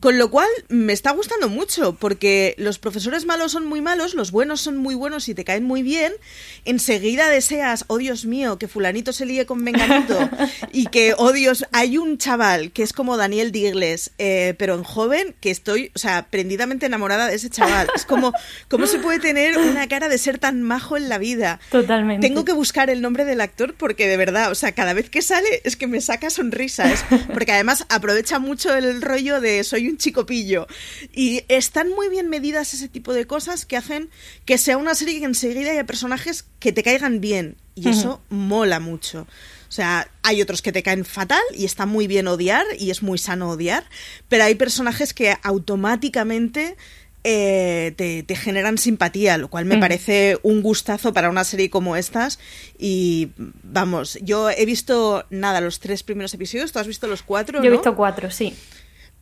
Con 0.00 0.18
lo 0.18 0.30
cual 0.30 0.48
me 0.68 0.92
está 0.92 1.12
gustando 1.12 1.48
mucho 1.48 1.94
porque 1.94 2.54
los 2.58 2.78
profesores 2.78 3.24
malos 3.24 3.52
son 3.52 3.66
muy 3.66 3.80
malos, 3.80 4.14
los 4.14 4.32
buenos 4.32 4.60
son 4.60 4.76
muy 4.76 4.94
buenos 4.94 5.28
y 5.28 5.34
te 5.34 5.44
caen 5.44 5.64
muy 5.64 5.82
bien 5.82 6.12
enseguida 6.64 7.28
deseas, 7.28 7.84
oh 7.88 7.98
Dios 7.98 8.24
mío, 8.24 8.58
que 8.58 8.68
fulanito 8.68 9.12
se 9.12 9.26
líe 9.26 9.46
con 9.46 9.62
menganito 9.62 10.28
y 10.72 10.86
que, 10.86 11.14
oh 11.16 11.32
Dios, 11.32 11.66
hay 11.72 11.98
un 11.98 12.18
chaval 12.18 12.72
que 12.72 12.82
es 12.82 12.92
como 12.92 13.16
Daniel 13.16 13.52
Digles, 13.52 14.12
eh, 14.18 14.54
pero 14.58 14.74
en 14.74 14.84
joven, 14.84 15.34
que 15.40 15.50
estoy, 15.50 15.90
o 15.94 15.98
sea, 15.98 16.28
prendidamente 16.30 16.86
enamorada 16.86 17.28
de 17.28 17.36
ese 17.36 17.50
chaval. 17.50 17.88
Es 17.94 18.04
como, 18.04 18.32
¿cómo 18.68 18.86
se 18.86 18.98
puede 18.98 19.18
tener 19.18 19.58
una 19.58 19.88
cara 19.88 20.08
de 20.08 20.18
ser 20.18 20.38
tan 20.38 20.62
majo 20.62 20.96
en 20.96 21.08
la 21.08 21.13
vida? 21.18 21.60
Totalmente. 21.70 22.26
Tengo 22.26 22.44
que 22.44 22.52
buscar 22.52 22.90
el 22.90 23.00
nombre 23.00 23.24
del 23.24 23.40
actor 23.40 23.74
porque 23.74 24.08
de 24.08 24.16
verdad, 24.16 24.50
o 24.50 24.54
sea, 24.54 24.72
cada 24.72 24.92
vez 24.92 25.10
que 25.10 25.22
sale 25.22 25.62
es 25.64 25.76
que 25.76 25.86
me 25.86 26.00
saca 26.00 26.30
sonrisas, 26.30 27.04
porque 27.32 27.52
además 27.52 27.86
aprovecha 27.88 28.38
mucho 28.38 28.74
el 28.74 29.02
rollo 29.02 29.40
de 29.40 29.64
soy 29.64 29.88
un 29.88 29.96
chico 29.96 30.26
pillo. 30.26 30.66
Y 31.12 31.44
están 31.48 31.90
muy 31.90 32.08
bien 32.08 32.28
medidas 32.28 32.74
ese 32.74 32.88
tipo 32.88 33.12
de 33.12 33.26
cosas 33.26 33.66
que 33.66 33.76
hacen 33.76 34.10
que 34.44 34.58
sea 34.58 34.76
una 34.76 34.94
serie 34.94 35.18
que 35.18 35.26
enseguida 35.26 35.70
haya 35.70 35.84
personajes 35.84 36.44
que 36.58 36.72
te 36.72 36.82
caigan 36.82 37.20
bien. 37.20 37.56
Y 37.76 37.88
eso 37.88 38.22
mola 38.28 38.78
mucho. 38.78 39.26
O 39.68 39.72
sea, 39.74 40.08
hay 40.22 40.40
otros 40.40 40.62
que 40.62 40.70
te 40.70 40.84
caen 40.84 41.04
fatal 41.04 41.42
y 41.52 41.64
está 41.64 41.84
muy 41.84 42.06
bien 42.06 42.28
odiar 42.28 42.64
y 42.78 42.90
es 42.92 43.02
muy 43.02 43.18
sano 43.18 43.50
odiar, 43.50 43.84
pero 44.28 44.44
hay 44.44 44.54
personajes 44.54 45.12
que 45.12 45.36
automáticamente 45.42 46.76
eh, 47.24 47.94
te, 47.96 48.36
generan 48.36 48.78
simpatía, 48.78 49.38
lo 49.38 49.48
cual 49.48 49.64
me 49.64 49.78
parece 49.78 50.38
un 50.42 50.62
gustazo 50.62 51.12
para 51.12 51.30
una 51.30 51.44
serie 51.44 51.70
como 51.70 51.96
estas. 51.96 52.38
Y 52.78 53.30
vamos, 53.36 54.18
yo 54.22 54.50
he 54.50 54.66
visto 54.66 55.24
nada, 55.30 55.60
los 55.60 55.80
tres 55.80 56.02
primeros 56.02 56.34
episodios, 56.34 56.70
tú 56.70 56.78
has 56.78 56.86
visto 56.86 57.06
los 57.06 57.22
cuatro. 57.22 57.62
Yo 57.62 57.68
he 57.68 57.72
visto 57.72 57.96
cuatro, 57.96 58.30
sí 58.30 58.54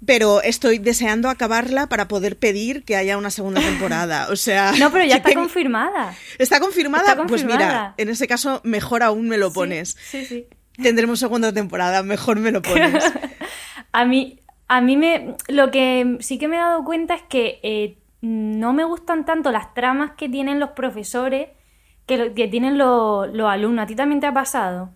pero 0.04 0.42
estoy 0.42 0.78
deseando 0.78 1.30
acabarla 1.30 1.88
para 1.88 2.08
poder 2.08 2.36
pedir 2.36 2.82
que 2.82 2.96
haya 2.96 3.16
una 3.16 3.30
segunda 3.30 3.60
temporada. 3.60 4.28
O 4.30 4.36
sea. 4.36 4.72
No, 4.82 4.90
pero 4.90 5.04
ya 5.04 5.16
está 5.16 5.32
confirmada. 5.34 6.16
¿Está 6.38 6.58
confirmada? 6.58 7.24
Pues 7.28 7.44
mira, 7.44 7.94
en 7.98 8.08
ese 8.08 8.26
caso, 8.26 8.60
mejor 8.64 9.04
aún 9.04 9.28
me 9.28 9.36
lo 9.36 9.52
pones. 9.52 9.96
Sí, 10.10 10.24
sí. 10.24 10.46
Tendremos 10.82 11.20
segunda 11.20 11.52
temporada, 11.52 12.02
mejor 12.02 12.40
me 12.40 12.50
lo 12.50 12.62
pones. 12.62 13.04
a 13.92 14.04
mí, 14.04 14.40
a 14.72 14.80
mí 14.80 14.96
me. 14.96 15.36
Lo 15.48 15.70
que 15.70 16.16
sí 16.20 16.38
que 16.38 16.48
me 16.48 16.56
he 16.56 16.60
dado 16.60 16.82
cuenta 16.82 17.14
es 17.14 17.22
que 17.22 17.60
eh, 17.62 17.98
no 18.22 18.72
me 18.72 18.84
gustan 18.84 19.26
tanto 19.26 19.50
las 19.52 19.74
tramas 19.74 20.12
que 20.12 20.30
tienen 20.30 20.58
los 20.60 20.70
profesores 20.70 21.50
que, 22.06 22.32
que 22.32 22.48
tienen 22.48 22.78
los 22.78 23.28
alumnos. 23.50 23.84
¿A 23.84 23.86
ti 23.86 23.94
también 23.94 24.20
te 24.20 24.26
ha 24.26 24.32
pasado? 24.32 24.90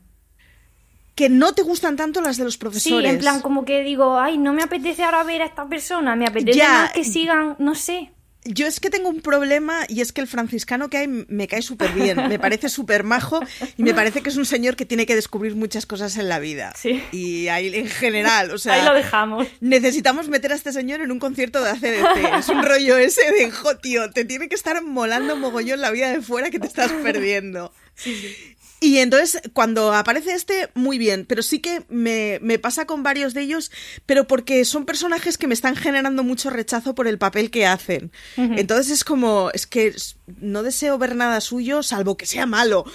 que 1.14 1.30
no 1.30 1.54
te 1.54 1.62
gustan 1.62 1.96
tanto 1.96 2.20
las 2.20 2.36
de 2.36 2.44
los 2.44 2.58
profesores. 2.58 3.08
Sí, 3.08 3.14
en 3.14 3.18
plan, 3.18 3.40
como 3.40 3.64
que 3.64 3.82
digo, 3.82 4.18
ay, 4.18 4.36
no 4.36 4.52
me 4.52 4.62
apetece 4.62 5.02
ahora 5.02 5.24
ver 5.24 5.40
a 5.40 5.46
esta 5.46 5.66
persona, 5.66 6.14
me 6.14 6.26
apetece 6.26 6.62
más 6.62 6.92
que 6.92 7.04
sigan, 7.04 7.56
no 7.58 7.74
sé. 7.74 8.12
Yo 8.48 8.66
es 8.66 8.80
que 8.80 8.90
tengo 8.90 9.08
un 9.08 9.20
problema 9.20 9.84
y 9.88 10.00
es 10.00 10.12
que 10.12 10.20
el 10.20 10.26
franciscano 10.26 10.88
que 10.88 10.98
hay 10.98 11.08
me 11.08 11.48
cae 11.48 11.62
súper 11.62 11.92
bien, 11.92 12.28
me 12.28 12.38
parece 12.38 12.68
súper 12.68 13.04
majo 13.04 13.40
y 13.76 13.82
me 13.82 13.94
parece 13.94 14.22
que 14.22 14.30
es 14.30 14.36
un 14.36 14.46
señor 14.46 14.76
que 14.76 14.84
tiene 14.84 15.06
que 15.06 15.14
descubrir 15.14 15.56
muchas 15.56 15.86
cosas 15.86 16.16
en 16.16 16.28
la 16.28 16.38
vida. 16.38 16.72
Sí. 16.76 17.02
Y 17.12 17.48
ahí 17.48 17.74
en 17.74 17.88
general, 17.88 18.50
o 18.50 18.58
sea... 18.58 18.74
Ahí 18.74 18.84
lo 18.84 18.94
dejamos. 18.94 19.46
Necesitamos 19.60 20.28
meter 20.28 20.52
a 20.52 20.54
este 20.54 20.72
señor 20.72 21.00
en 21.00 21.10
un 21.10 21.18
concierto 21.18 21.62
de 21.62 21.70
ACDC. 21.70 22.38
Es 22.38 22.48
un 22.48 22.62
rollo 22.62 22.96
ese 22.96 23.30
de, 23.32 23.50
jo, 23.50 23.76
tío, 23.76 24.10
te 24.10 24.24
tiene 24.24 24.48
que 24.48 24.54
estar 24.54 24.82
molando 24.82 25.36
mogollón 25.36 25.80
la 25.80 25.90
vida 25.90 26.10
de 26.10 26.22
fuera 26.22 26.50
que 26.50 26.58
te 26.58 26.66
estás 26.66 26.92
perdiendo. 26.92 27.72
Sí, 27.94 28.14
sí. 28.14 28.55
Y 28.78 28.98
entonces, 28.98 29.40
cuando 29.54 29.94
aparece 29.94 30.34
este, 30.34 30.68
muy 30.74 30.98
bien, 30.98 31.24
pero 31.26 31.42
sí 31.42 31.60
que 31.60 31.84
me, 31.88 32.40
pasa 32.58 32.86
con 32.86 33.02
varios 33.02 33.32
de 33.32 33.42
ellos, 33.42 33.70
pero 34.04 34.26
porque 34.26 34.64
son 34.66 34.84
personajes 34.84 35.38
que 35.38 35.46
me 35.46 35.54
están 35.54 35.76
generando 35.76 36.22
mucho 36.22 36.50
rechazo 36.50 36.94
por 36.94 37.08
el 37.08 37.18
papel 37.18 37.50
que 37.50 37.66
hacen. 37.66 38.12
Entonces 38.36 38.92
es 38.92 39.04
como, 39.04 39.50
es 39.54 39.66
que 39.66 39.94
no 40.40 40.62
deseo 40.62 40.98
ver 40.98 41.16
nada 41.16 41.40
suyo, 41.40 41.82
salvo 41.82 42.16
que 42.16 42.26
sea 42.26 42.46
malo. 42.46 42.84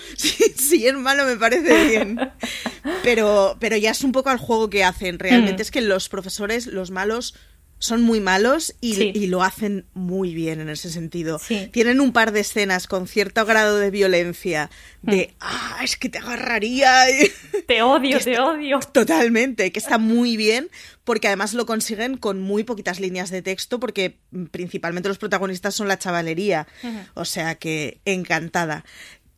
Si, 0.62 0.86
es 0.86 0.94
malo 0.94 1.26
me 1.26 1.36
parece 1.38 1.86
bien. 1.90 2.18
Pero, 3.04 3.58
pero 3.60 3.78
ya 3.78 3.92
es 3.92 4.04
un 4.04 4.12
poco 4.12 4.30
al 4.30 4.38
juego 4.38 4.70
que 4.70 4.84
hacen. 4.84 5.20
Realmente 5.20 5.62
es 5.64 5.72
que 5.72 5.82
los 5.82 6.08
profesores, 6.08 6.68
los 6.68 6.92
malos, 6.92 7.36
son 7.82 8.04
muy 8.04 8.20
malos 8.20 8.76
y, 8.80 9.26
lo 9.26 9.42
hacen 9.42 9.86
muy 9.96 10.36
bien 10.36 10.62
en 10.62 10.70
ese 10.70 10.92
sentido. 10.92 11.42
Tienen 11.72 12.00
un 12.00 12.14
par 12.14 12.32
de 12.32 12.42
escenas 12.42 12.86
con 12.86 13.08
cierto 13.08 13.44
grado 13.44 13.80
de 13.80 13.90
violencia, 13.90 14.70
de, 15.02 15.32
mm. 15.32 15.36
ah, 15.40 15.80
es 15.84 15.98
que 15.98 16.08
te 16.08 16.20
agarraría. 16.20 17.06
Te 17.68 17.82
odio, 17.82 18.20
te 18.20 18.40
odio. 18.40 18.80
Totalmente, 18.80 19.72
que 19.72 19.80
está 19.80 19.98
muy 19.98 20.36
bien, 20.36 20.70
porque 21.04 21.28
además 21.28 21.54
lo 21.54 21.66
consiguen 21.66 22.18
con 22.18 22.40
muy 22.40 22.64
poquitas 22.64 23.00
líneas 23.00 23.30
de 23.30 23.42
texto, 23.42 23.80
porque 23.80 24.20
principalmente 24.52 25.10
los 25.10 25.18
protagonistas 25.18 25.74
son 25.74 25.88
la 25.88 25.98
chavalería. 25.98 26.68
O 27.14 27.26
sea 27.26 27.56
que 27.56 28.02
encantada. 28.06 28.84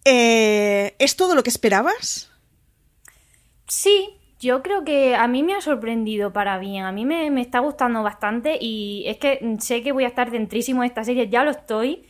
Eh, 0.03 0.95
¿Es 0.99 1.15
todo 1.15 1.35
lo 1.35 1.43
que 1.43 1.49
esperabas? 1.49 2.29
Sí, 3.67 4.17
yo 4.43 4.61
creo 4.61 4.83
que 4.83 5.15
a 5.15 5.27
mí 5.27 5.41
me 5.41 5.55
ha 5.55 5.61
sorprendido 5.61 6.33
para 6.33 6.57
bien, 6.59 6.85
a 6.85 6.91
mí 6.91 7.05
me, 7.05 7.41
está 7.41 7.59
gustando 7.59 8.03
bastante 8.03 8.57
y 8.59 9.05
es 9.07 9.17
que 9.17 9.57
sé 9.59 9.81
que 9.81 9.91
voy 9.91 10.03
a 10.03 10.07
estar 10.07 10.29
dentrísimo 10.31 10.81
de 10.81 10.87
esta 10.87 11.03
serie, 11.03 11.29
ya 11.29 11.43
lo 11.43 11.51
estoy, 11.51 12.03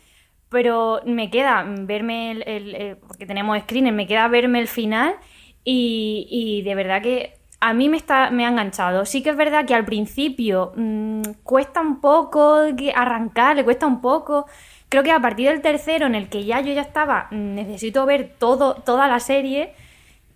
pero 0.50 1.02
me 1.06 1.30
queda 1.30 1.64
verme 1.66 2.32
el, 2.32 2.98
porque 3.08 3.26
tenemos 3.26 3.60
screener, 3.62 3.94
me 3.94 4.08
queda 4.08 4.28
verme 4.28 4.60
el 4.60 4.68
final 4.68 5.16
y, 5.64 6.62
de 6.66 6.76
verdad 6.76 7.02
que 7.02 7.38
a 7.62 7.74
mí 7.74 7.88
me, 7.88 7.98
está, 7.98 8.30
me 8.32 8.46
ha 8.46 8.50
enganchado. 8.50 9.06
Sí 9.06 9.24
que 9.24 9.30
es 9.30 9.38
verdad 9.38 9.66
que 9.66 9.74
al 9.74 9.86
principio 9.86 10.74
mm, 10.76 11.22
cuesta 11.44 11.80
un 11.82 12.02
poco 12.02 12.58
arrancar, 12.94 13.56
le 13.56 13.64
cuesta 13.64 13.88
un 13.88 14.02
poco. 14.02 14.46
Creo 14.90 15.04
que 15.04 15.12
a 15.12 15.22
partir 15.22 15.50
del 15.50 15.62
tercero, 15.62 16.06
en 16.08 16.16
el 16.16 16.30
que 16.30 16.44
ya 16.44 16.60
yo 16.62 16.74
ya 16.74 16.82
estaba, 16.82 17.28
mm, 17.32 17.56
necesito 17.56 18.06
ver 18.06 18.36
todo, 18.38 18.76
toda 18.76 19.08
la 19.08 19.20
serie, 19.20 19.74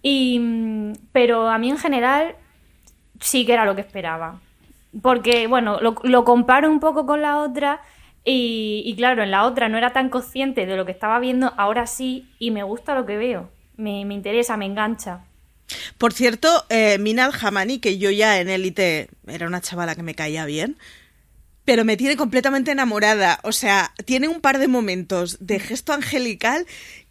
y, 0.02 0.94
pero 1.12 1.50
a 1.50 1.58
mí 1.58 1.70
en 1.70 1.78
general 1.78 2.36
sí 3.20 3.46
que 3.46 3.54
era 3.54 3.66
lo 3.66 3.76
que 3.76 3.82
esperaba. 3.82 4.40
Porque, 5.02 5.48
bueno, 5.48 5.80
lo, 5.82 6.26
comparo 6.26 6.70
un 6.70 6.80
poco 6.80 7.06
con 7.06 7.22
la 7.22 7.40
otra 7.40 7.82
y, 8.24 8.94
claro, 8.98 9.24
en 9.24 9.32
la 9.32 9.46
otra 9.46 9.70
no 9.70 9.78
era 9.78 9.94
tan 9.94 10.10
consciente 10.10 10.66
de 10.66 10.76
lo 10.76 10.86
que 10.86 10.92
estaba 10.92 11.20
viendo, 11.20 11.54
ahora 11.58 11.88
sí, 11.88 12.28
y 12.40 12.52
me 12.52 12.64
gusta 12.64 12.96
lo 12.96 13.06
que 13.06 13.18
veo. 13.18 13.50
Me, 13.78 14.02
interesa, 14.02 14.58
me 14.58 14.66
engancha. 14.66 15.22
Por 15.98 16.14
cierto, 16.14 16.66
eh, 16.70 16.98
Minal 16.98 17.32
Hamani, 17.40 17.80
que 17.80 17.98
yo 17.98 18.10
ya 18.10 18.40
en 18.40 18.50
Élite 18.50 19.10
era 19.28 19.48
una 19.48 19.62
chavala 19.62 19.96
que 19.96 20.04
me 20.04 20.16
caía 20.16 20.46
bien, 20.46 20.78
pero 21.64 21.86
me 21.86 21.98
tiene 21.98 22.16
completamente 22.16 22.72
enamorada. 22.72 23.40
O 23.44 23.52
sea, 23.52 23.94
tiene 24.06 24.30
un 24.30 24.42
par 24.42 24.58
de 24.58 24.68
momentos 24.68 25.38
de 25.40 25.60
gesto 25.60 25.94
angelical 25.94 26.66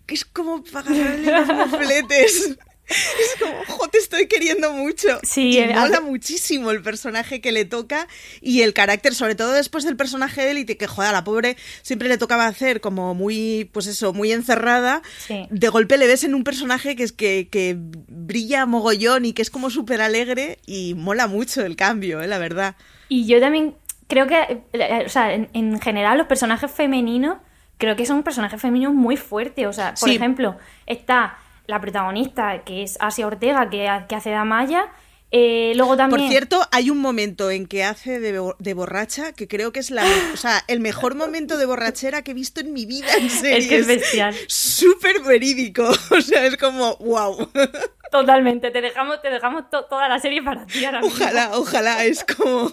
que 0.07 0.15
es 0.15 0.25
como 0.25 0.65
para 0.65 0.91
agarrarle 0.91 1.33
los 1.33 1.49
mofletes. 1.71 2.57
Es 2.89 3.41
como, 3.41 3.65
jo, 3.67 3.89
te 3.89 3.99
estoy 3.99 4.27
queriendo 4.29 4.73
mucho. 4.73 5.19
Sí, 5.23 5.51
y 5.51 5.59
eh, 5.59 5.75
mola 5.75 6.01
muchísimo 6.01 6.71
el 6.71 6.83
personaje 6.83 7.41
que 7.41 7.53
le 7.53 7.65
toca 7.65 8.07
y 8.41 8.63
el 8.63 8.75
carácter, 8.75 9.15
sobre 9.15 9.35
todo 9.35 9.53
después 9.53 9.85
del 9.85 9.97
personaje 9.97 10.43
de 10.43 10.53
élite, 10.53 10.77
que 10.77 10.87
joder, 10.87 11.11
a 11.11 11.13
la 11.13 11.25
pobre 11.25 11.57
siempre 11.83 12.09
le 12.09 12.19
tocaba 12.19 12.47
hacer 12.47 12.81
como 12.81 13.15
muy, 13.15 13.69
pues 13.73 13.87
eso, 13.87 14.13
muy 14.13 14.33
encerrada. 14.33 15.03
De 15.51 15.69
golpe 15.69 15.99
le 15.99 16.07
ves 16.07 16.25
en 16.25 16.35
un 16.35 16.45
personaje 16.45 16.97
que 16.97 17.03
es 17.03 17.13
que, 17.13 17.49
que 17.51 17.77
brilla 17.79 18.67
mogollón 18.67 19.25
y 19.25 19.33
que 19.33 19.43
es 19.43 19.51
como 19.51 19.71
súper 19.71 20.01
alegre 20.01 20.59
y 20.67 20.95
mola 20.95 21.27
mucho 21.27 21.63
el 21.63 21.77
cambio, 21.77 22.23
eh, 22.23 22.29
la 22.29 22.39
verdad. 22.39 22.77
Y 23.09 23.27
yo 23.27 23.41
también 23.41 23.75
creo 24.07 24.27
que, 24.27 24.63
eh, 24.73 25.03
o 25.05 25.09
sea, 25.09 25.35
en, 25.35 25.81
general 25.81 26.19
los 26.19 26.27
personajes 26.27 26.71
femeninos, 26.71 27.39
creo 27.79 27.97
que 27.97 28.07
son 28.07 28.23
personajes 28.23 28.61
femeninos 28.61 28.95
muy 28.95 29.17
fuertes. 29.17 29.67
O 29.67 29.73
sea, 29.73 29.95
por 29.99 30.11
ejemplo, 30.11 30.57
está 30.87 31.39
la 31.67 31.81
protagonista, 31.81 32.63
que 32.65 32.83
es 32.83 32.97
Asia 33.01 33.27
Ortega, 33.27 33.69
que, 33.71 33.89
hace 33.89 34.31
de 34.31 34.37
Amaya. 34.37 34.89
Eh, 35.33 35.73
luego 35.75 35.97
también... 35.97 36.21
Por 36.21 36.31
cierto, 36.31 36.63
hay 36.71 36.91
un 36.91 36.99
momento 36.99 37.51
en 37.51 37.67
que 37.67 37.85
hace 37.85 38.21
de, 38.21 38.75
borracha 38.75 39.33
que 39.33 39.49
creo 39.49 39.73
que 39.73 39.81
es 39.81 39.91
la, 39.91 40.05
o 40.33 40.37
sea, 40.37 40.63
el 40.69 40.81
mejor 40.81 41.17
momento 41.17 41.59
de 41.59 41.67
borrachera 41.67 42.23
que 42.23 42.31
he 42.31 42.35
visto 42.35 42.61
en 42.61 42.73
mi 42.73 42.87
vida. 42.87 43.09
En 43.19 43.29
serio. 43.29 43.57
Es 43.59 43.69
que 43.69 43.79
es 43.79 43.87
bestial. 43.87 44.35
Súper 44.49 45.23
verídico. 45.23 45.89
O 46.11 46.21
sea, 46.21 46.47
es 46.47 46.57
como, 46.57 46.97
wow. 46.97 47.51
Totalmente. 48.11 48.71
Te 48.71 48.81
dejamos, 48.81 49.21
te 49.21 49.31
dejamos 49.31 49.69
toda 49.69 50.09
la 50.09 50.21
serie 50.21 50.43
para 50.43 50.65
ti 50.67 50.85
ahora 50.85 51.01
Ojalá, 51.03 51.51
ojalá. 51.59 52.05
Es 52.05 52.25
como, 52.25 52.73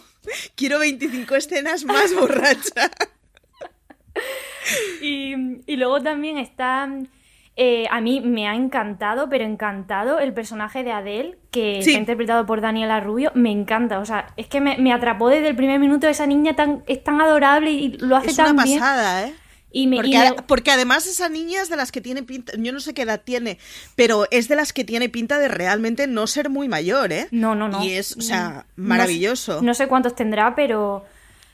quiero 0.55 0.79
25 0.79 1.35
escenas 1.35 1.83
más 1.83 2.13
borracha. 2.13 2.91
y, 5.01 5.33
y 5.65 5.75
luego 5.75 6.01
también 6.01 6.38
está 6.38 6.88
eh, 7.55 7.86
a 7.91 8.01
mí 8.01 8.19
me 8.19 8.48
ha 8.48 8.55
encantado, 8.55 9.29
pero 9.29 9.43
encantado 9.43 10.19
el 10.19 10.33
personaje 10.33 10.83
de 10.83 10.91
Adele, 10.91 11.38
que 11.51 11.79
está 11.79 11.91
interpretado 11.91 12.45
por 12.48 12.62
Daniela 12.62 13.00
Rubio. 13.00 13.31
Me 13.36 13.51
encanta, 13.51 14.00
o 14.00 14.05
sea, 14.05 14.33
es 14.38 14.48
que 14.48 14.60
me, 14.60 14.91
atrapó 14.91 15.29
desde 15.29 15.50
el 15.50 15.55
primer 15.55 15.79
minuto. 15.79 16.07
Esa 16.07 16.25
niña 16.25 16.55
tan, 16.55 16.83
es 16.88 17.03
tan 17.03 17.22
adorable 17.22 17.72
y 17.72 17.98
lo 18.00 18.15
hace 18.15 18.33
tan 18.33 18.55
bien. 18.55 18.67
Es 18.67 18.75
una 18.77 18.81
pasada, 18.81 19.27
¿eh? 19.27 19.33
Y 19.75 19.88
me, 19.88 19.98
porque, 20.45 20.69
además 20.69 21.07
esa 21.07 21.29
niña 21.29 21.63
es 21.63 21.69
de 21.69 21.75
las 21.75 21.91
que 21.91 22.00
tiene 22.00 22.22
pinta, 22.22 22.53
yo 22.55 22.72
no 22.72 22.79
sé 22.79 22.93
qué 22.93 23.01
edad 23.01 23.22
tiene, 23.24 23.57
pero 23.95 24.27
es 24.29 24.48
de 24.48 24.55
las 24.55 24.72
que 24.72 24.83
tiene 24.83 25.10
pinta 25.10 25.39
de 25.39 25.48
realmente 25.48 26.05
no 26.05 26.27
ser 26.27 26.51
muy 26.51 26.67
mayor, 26.67 27.12
¿eh? 27.12 27.27
No, 27.31 27.55
no, 27.55 27.67
no. 27.67 27.83
Y 27.83 27.93
es, 27.93 28.15
o 28.15 28.22
sea, 28.22 28.67
maravilloso. 28.75 29.63
no 29.63 29.74
sé 29.74 29.88
cuántos 29.88 30.15
tendrá, 30.15 30.53
pero 30.53 31.05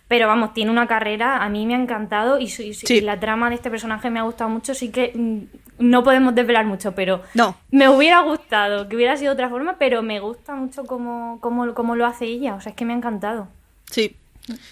Pero 0.09 0.27
vamos, 0.27 0.53
tiene 0.53 0.71
una 0.71 0.87
carrera, 0.87 1.37
a 1.37 1.47
mí 1.49 1.65
me 1.65 1.75
ha 1.75 1.79
encantado 1.79 2.39
y, 2.39 2.51
y 2.89 3.01
la 3.01 3.19
trama 3.19 3.47
de 3.49 3.55
este 3.55 3.69
personaje 3.69 4.09
me 4.09 4.19
ha 4.19 4.23
gustado 4.23 4.49
mucho, 4.49 4.73
sí 4.73 4.89
que 4.89 5.13
mm, 5.15 5.39
no 5.79 6.03
podemos 6.03 6.35
desvelar 6.35 6.65
mucho, 6.65 6.93
pero 6.93 7.23
no. 7.35 7.55
me 7.71 7.87
hubiera 7.87 8.21
gustado 8.21 8.89
que 8.89 8.95
hubiera 8.97 9.15
sido 9.15 9.29
de 9.29 9.33
otra 9.35 9.49
forma, 9.49 9.77
pero 9.77 10.01
me 10.01 10.19
gusta 10.19 10.55
mucho 10.55 10.83
cómo, 10.83 11.37
cómo, 11.41 11.73
cómo 11.73 11.95
lo 11.95 12.05
hace 12.05 12.25
ella, 12.25 12.55
o 12.55 12.61
sea, 12.61 12.71
es 12.71 12.75
que 12.75 12.85
me 12.85 12.93
ha 12.93 12.97
encantado. 12.97 13.47
Sí, 13.89 14.17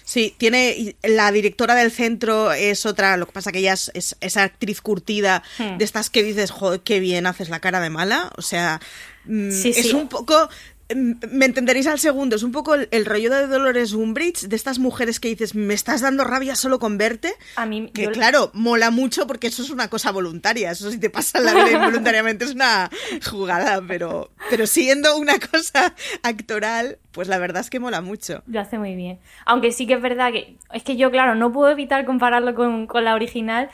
Sí, 0.04 0.34
tiene. 0.38 0.96
La 1.02 1.30
directora 1.30 1.74
del 1.74 1.90
centro 1.90 2.52
es 2.52 2.86
otra. 2.86 3.16
Lo 3.16 3.26
que 3.26 3.32
pasa 3.32 3.52
que 3.52 3.60
ella 3.60 3.74
es, 3.74 4.16
esa 4.20 4.42
actriz 4.42 4.80
curtida 4.80 5.42
hmm. 5.58 5.78
de 5.78 5.84
estas 5.84 6.10
que 6.10 6.22
dices, 6.22 6.50
joder, 6.50 6.80
qué 6.80 7.00
bien 7.00 7.26
haces 7.26 7.48
la 7.48 7.60
cara 7.60 7.80
de 7.80 7.90
mala. 7.90 8.30
O 8.36 8.42
sea, 8.42 8.80
mm, 9.26 9.48
es 9.48 9.92
un 9.92 10.08
poco 10.08 10.48
me 10.94 11.44
entenderéis 11.44 11.86
al 11.86 11.98
segundo, 11.98 12.36
es 12.36 12.42
un 12.42 12.52
poco 12.52 12.74
el, 12.74 13.06
rollo 13.06 13.30
de 13.30 13.46
Dolores 13.46 13.92
Umbridge, 13.92 14.48
de 14.48 14.56
estas 14.56 14.78
mujeres 14.78 15.20
que 15.20 15.28
dices, 15.28 15.54
me 15.54 15.74
estás 15.74 16.00
dando 16.00 16.24
rabia 16.24 16.56
solo 16.56 16.78
con 16.78 16.96
verte. 16.96 17.34
A 17.56 17.66
mí, 17.66 17.90
que 17.92 18.08
claro, 18.08 18.50
mola 18.54 18.90
mucho 18.90 19.26
porque 19.26 19.48
eso 19.48 19.62
es 19.62 19.70
una 19.70 19.88
cosa 19.88 20.12
voluntaria, 20.12 20.70
eso 20.70 20.90
si 20.90 20.98
te 20.98 21.10
pasa 21.10 21.40
la 21.40 21.52
vida 21.52 21.72
involuntariamente 21.72 22.46
es 22.46 22.52
una 22.52 22.90
jugada, 23.30 23.82
pero, 23.86 24.30
pero 24.48 24.66
siendo 24.66 25.16
una 25.18 25.38
cosa 25.38 25.94
actoral, 26.22 26.98
pues 27.12 27.28
la 27.28 27.38
verdad 27.38 27.60
es 27.60 27.70
que 27.70 27.80
mola 27.80 28.00
mucho. 28.00 28.42
Lo 28.46 28.60
hace 28.60 28.78
muy 28.78 28.94
bien. 28.94 29.18
Aunque 29.44 29.72
sí 29.72 29.86
que 29.86 29.94
es 29.94 30.02
verdad 30.02 30.32
que, 30.32 30.56
es 30.72 30.82
que 30.82 30.96
yo, 30.96 31.10
claro, 31.10 31.34
no 31.34 31.52
puedo 31.52 31.70
evitar 31.70 32.06
compararlo 32.06 32.54
con, 32.54 32.86
con 32.86 33.04
la 33.04 33.14
original, 33.14 33.68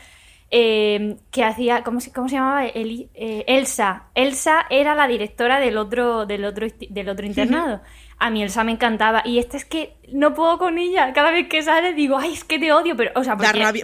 eh, 0.56 1.16
que 1.32 1.42
hacía, 1.42 1.82
¿cómo 1.82 2.00
se, 2.00 2.12
cómo 2.12 2.28
se 2.28 2.36
llamaba? 2.36 2.64
Eh, 2.64 3.44
Elsa. 3.48 4.04
Elsa 4.14 4.66
era 4.70 4.94
la 4.94 5.08
directora 5.08 5.58
del 5.58 5.76
otro, 5.76 6.26
del 6.26 6.44
otro, 6.44 6.68
del 6.90 7.08
otro 7.08 7.26
internado. 7.26 7.80
A 8.18 8.30
mí 8.30 8.40
Elsa 8.40 8.62
me 8.62 8.70
encantaba. 8.70 9.22
Y 9.24 9.40
esta 9.40 9.56
es 9.56 9.64
que 9.64 9.96
no 10.12 10.32
puedo 10.32 10.56
con 10.58 10.78
ella. 10.78 11.12
Cada 11.12 11.32
vez 11.32 11.48
que 11.48 11.60
sale 11.64 11.92
digo, 11.92 12.16
ay, 12.18 12.34
es 12.34 12.44
que 12.44 12.60
te 12.60 12.72
odio. 12.72 12.96
Pero, 12.96 13.10
o 13.16 13.24
sea, 13.24 13.36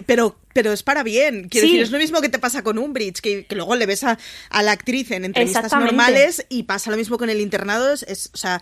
pero, 0.07 0.39
pero 0.53 0.71
es 0.71 0.81
para 0.81 1.03
bien. 1.03 1.49
Quiero 1.49 1.67
decir, 1.67 1.81
es 1.81 1.91
lo 1.91 1.97
mismo 1.97 2.21
que 2.21 2.29
te 2.29 2.39
pasa 2.39 2.63
con 2.63 2.77
Umbridge, 2.77 3.19
que, 3.19 3.45
que 3.45 3.55
luego 3.55 3.75
le 3.75 3.85
ves 3.85 4.05
a, 4.05 4.17
la 4.61 4.71
actriz 4.71 5.11
en 5.11 5.25
entrevistas 5.25 5.73
normales 5.73 6.45
y 6.47 6.63
pasa 6.63 6.89
lo 6.89 6.95
mismo 6.95 7.17
con 7.17 7.29
el 7.29 7.41
internado. 7.41 7.91
Es, 7.91 8.31
o 8.33 8.37
sea, 8.37 8.61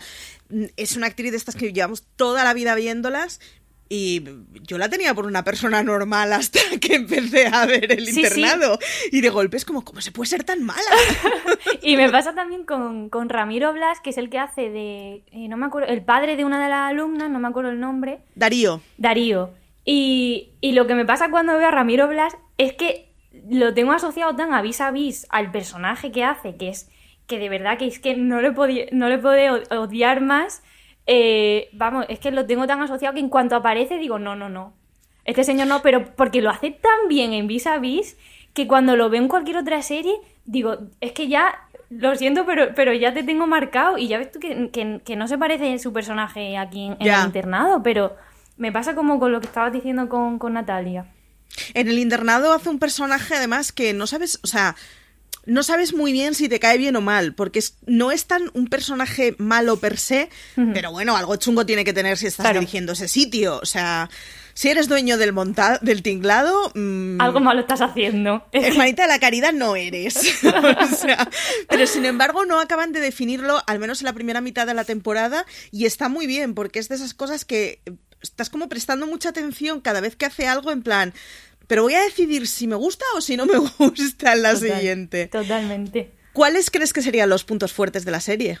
es 0.76 0.96
una 0.96 1.06
actriz 1.06 1.30
de 1.30 1.36
estas 1.36 1.54
que 1.54 1.72
llevamos 1.72 2.02
toda 2.16 2.42
la 2.42 2.54
vida 2.54 2.74
viéndolas 2.74 3.38
y 3.92 4.22
yo 4.62 4.78
la 4.78 4.88
tenía 4.88 5.14
por 5.14 5.26
una 5.26 5.42
persona 5.42 5.82
normal 5.82 6.32
hasta 6.32 6.60
que 6.80 6.94
empecé 6.94 7.48
a 7.48 7.66
ver 7.66 7.90
el 7.90 8.08
internado. 8.08 8.78
Y 9.10 9.20
de 9.20 9.30
golpe 9.30 9.56
es 9.56 9.64
como, 9.64 9.84
¿cómo 9.84 10.00
se 10.00 10.12
puede 10.12 10.28
ser 10.28 10.44
tan 10.44 10.62
mala? 10.62 10.80
y 11.82 11.96
me 11.96 12.08
pasa 12.08 12.32
también 12.32 12.64
con, 12.64 13.28
Ramiro 13.28 13.72
Blas, 13.72 14.00
que 14.00 14.10
es 14.10 14.18
el 14.18 14.30
que 14.30 14.38
hace 14.38 14.70
de, 14.70 15.24
eh, 15.32 15.48
no 15.48 15.56
me 15.56 15.66
acuerdo, 15.66 15.88
el 15.88 16.02
padre 16.02 16.36
de 16.36 16.44
una 16.44 16.62
de 16.62 16.70
las 16.70 16.88
alumnas, 16.88 17.30
no 17.30 17.40
me 17.40 17.48
acuerdo 17.48 17.70
el 17.70 17.80
nombre. 17.80 18.20
Darío. 18.36 18.80
Darío. 18.96 19.50
Y, 19.84 20.50
y 20.60 20.72
lo 20.72 20.86
que 20.86 20.94
me 20.94 21.04
pasa 21.04 21.30
cuando 21.30 21.58
veo 21.58 21.66
a 21.66 21.72
Ramiro 21.72 22.06
Blas 22.06 22.36
es 22.58 22.74
que 22.74 23.12
lo 23.50 23.74
tengo 23.74 23.90
asociado 23.90 24.36
tan 24.36 24.54
a 24.54 24.62
vis 24.62 24.80
a 24.80 24.92
vis 24.92 25.26
al 25.30 25.50
personaje 25.50 26.12
que 26.12 26.22
hace, 26.22 26.56
que 26.56 26.68
es 26.68 26.88
que 27.26 27.40
de 27.40 27.48
verdad 27.48 27.76
que 27.76 27.86
es 27.86 27.98
que 27.98 28.14
no 28.14 28.40
le, 28.40 28.52
podía, 28.52 28.86
no 28.92 29.08
le 29.08 29.18
puede 29.18 29.50
odiar 29.50 30.20
más 30.20 30.62
eh, 31.06 31.68
vamos, 31.72 32.06
es 32.08 32.18
que 32.18 32.30
lo 32.30 32.46
tengo 32.46 32.66
tan 32.66 32.80
asociado 32.82 33.14
que 33.14 33.20
en 33.20 33.28
cuanto 33.28 33.56
aparece 33.56 33.98
digo, 33.98 34.18
no, 34.18 34.36
no, 34.36 34.48
no. 34.48 34.74
Este 35.24 35.44
señor 35.44 35.66
no, 35.66 35.82
pero 35.82 36.14
porque 36.16 36.42
lo 36.42 36.50
hace 36.50 36.70
tan 36.70 37.08
bien 37.08 37.32
en 37.32 37.46
Vis 37.46 37.66
a 37.66 37.78
Vis 37.78 38.16
que 38.54 38.66
cuando 38.66 38.96
lo 38.96 39.10
veo 39.10 39.22
en 39.22 39.28
cualquier 39.28 39.58
otra 39.58 39.82
serie, 39.82 40.14
digo, 40.44 40.78
es 41.00 41.12
que 41.12 41.28
ya, 41.28 41.68
lo 41.90 42.14
siento, 42.16 42.46
pero, 42.46 42.74
pero 42.74 42.92
ya 42.92 43.12
te 43.12 43.22
tengo 43.22 43.46
marcado 43.46 43.98
y 43.98 44.08
ya 44.08 44.18
ves 44.18 44.32
tú 44.32 44.38
que, 44.40 45.16
no 45.16 45.28
se 45.28 45.38
parece 45.38 45.78
su 45.78 45.92
personaje 45.92 46.56
aquí 46.56 46.86
en, 46.86 46.96
el 47.00 47.26
internado, 47.26 47.82
pero 47.82 48.16
me 48.56 48.72
pasa 48.72 48.94
como 48.94 49.18
con 49.18 49.32
lo 49.32 49.40
que 49.40 49.46
estabas 49.46 49.72
diciendo 49.72 50.08
con, 50.08 50.38
con 50.38 50.54
Natalia. 50.54 51.06
En 51.74 51.88
el 51.88 51.98
internado 51.98 52.52
hace 52.52 52.68
un 52.68 52.78
personaje 52.78 53.34
además 53.34 53.72
que 53.72 53.92
no 53.92 54.06
sabes, 54.06 54.38
o 54.42 54.46
sea, 54.46 54.76
no 55.46 55.62
sabes 55.62 55.94
muy 55.94 56.12
bien 56.12 56.34
si 56.34 56.48
te 56.48 56.60
cae 56.60 56.78
bien 56.78 56.96
o 56.96 57.00
mal, 57.00 57.34
porque 57.34 57.62
no 57.86 58.12
es 58.12 58.26
tan 58.26 58.50
un 58.54 58.66
personaje 58.66 59.34
malo 59.38 59.78
per 59.78 59.98
se, 59.98 60.28
pero 60.74 60.92
bueno, 60.92 61.16
algo 61.16 61.36
chungo 61.36 61.66
tiene 61.66 61.84
que 61.84 61.92
tener 61.92 62.18
si 62.18 62.26
estás 62.26 62.52
dirigiendo 62.52 62.92
ese 62.92 63.08
sitio. 63.08 63.58
O 63.62 63.66
sea, 63.66 64.10
si 64.54 64.68
eres 64.68 64.88
dueño 64.88 65.16
del 65.16 65.34
del 65.80 66.02
tinglado... 66.02 66.70
Mm, 66.74 67.20
algo 67.20 67.40
malo 67.40 67.60
estás 67.60 67.80
haciendo. 67.80 68.46
Hermanita 68.52 69.02
de 69.02 69.08
la 69.08 69.18
caridad 69.18 69.52
no 69.52 69.76
eres. 69.76 70.40
pero 71.68 71.86
sin 71.86 72.04
embargo 72.04 72.44
no 72.44 72.60
acaban 72.60 72.92
de 72.92 73.00
definirlo, 73.00 73.62
al 73.66 73.78
menos 73.78 74.00
en 74.02 74.06
la 74.06 74.12
primera 74.12 74.40
mitad 74.40 74.66
de 74.66 74.74
la 74.74 74.84
temporada, 74.84 75.46
y 75.70 75.86
está 75.86 76.08
muy 76.08 76.26
bien, 76.26 76.54
porque 76.54 76.78
es 76.78 76.88
de 76.88 76.96
esas 76.96 77.14
cosas 77.14 77.44
que 77.44 77.80
estás 78.22 78.50
como 78.50 78.68
prestando 78.68 79.06
mucha 79.06 79.30
atención 79.30 79.80
cada 79.80 80.00
vez 80.00 80.14
que 80.16 80.26
hace 80.26 80.46
algo 80.46 80.70
en 80.70 80.82
plan 80.82 81.14
pero 81.70 81.84
voy 81.84 81.94
a 81.94 82.02
decidir 82.02 82.48
si 82.48 82.66
me 82.66 82.74
gusta 82.74 83.04
o 83.14 83.20
si 83.20 83.36
no 83.36 83.46
me 83.46 83.56
gusta 83.78 84.32
en 84.32 84.42
la 84.42 84.56
siguiente. 84.56 85.28
Totalmente. 85.28 86.10
¿Cuáles 86.32 86.68
crees 86.68 86.92
que 86.92 87.00
serían 87.00 87.28
los 87.28 87.44
puntos 87.44 87.72
fuertes 87.72 88.04
de 88.04 88.10
la 88.10 88.18
serie? 88.18 88.58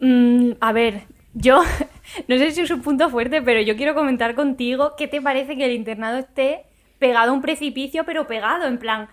Mm, 0.00 0.54
a 0.58 0.72
ver, 0.72 1.04
yo 1.32 1.62
no 2.26 2.36
sé 2.36 2.50
si 2.50 2.62
es 2.62 2.70
un 2.72 2.82
punto 2.82 3.08
fuerte, 3.08 3.40
pero 3.40 3.60
yo 3.60 3.76
quiero 3.76 3.94
comentar 3.94 4.34
contigo 4.34 4.96
qué 4.98 5.06
te 5.06 5.22
parece 5.22 5.56
que 5.56 5.64
el 5.64 5.74
internado 5.74 6.18
esté 6.18 6.64
pegado 6.98 7.30
a 7.30 7.34
un 7.34 7.40
precipicio, 7.40 8.04
pero 8.04 8.26
pegado, 8.26 8.66
en 8.66 8.78
plan, 8.78 9.08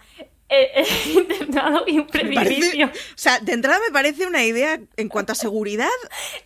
eh, 0.49 0.71
el, 0.77 1.11
internado 1.21 1.83
y 1.85 1.99
un 1.99 2.07
precipicio. 2.07 2.87
o 2.87 2.91
sea, 3.13 3.37
de 3.37 3.53
entrada 3.53 3.77
me 3.85 3.93
parece 3.93 4.25
una 4.25 4.43
idea 4.43 4.79
en 4.97 5.09
cuanto 5.09 5.33
a 5.33 5.35
seguridad 5.35 5.89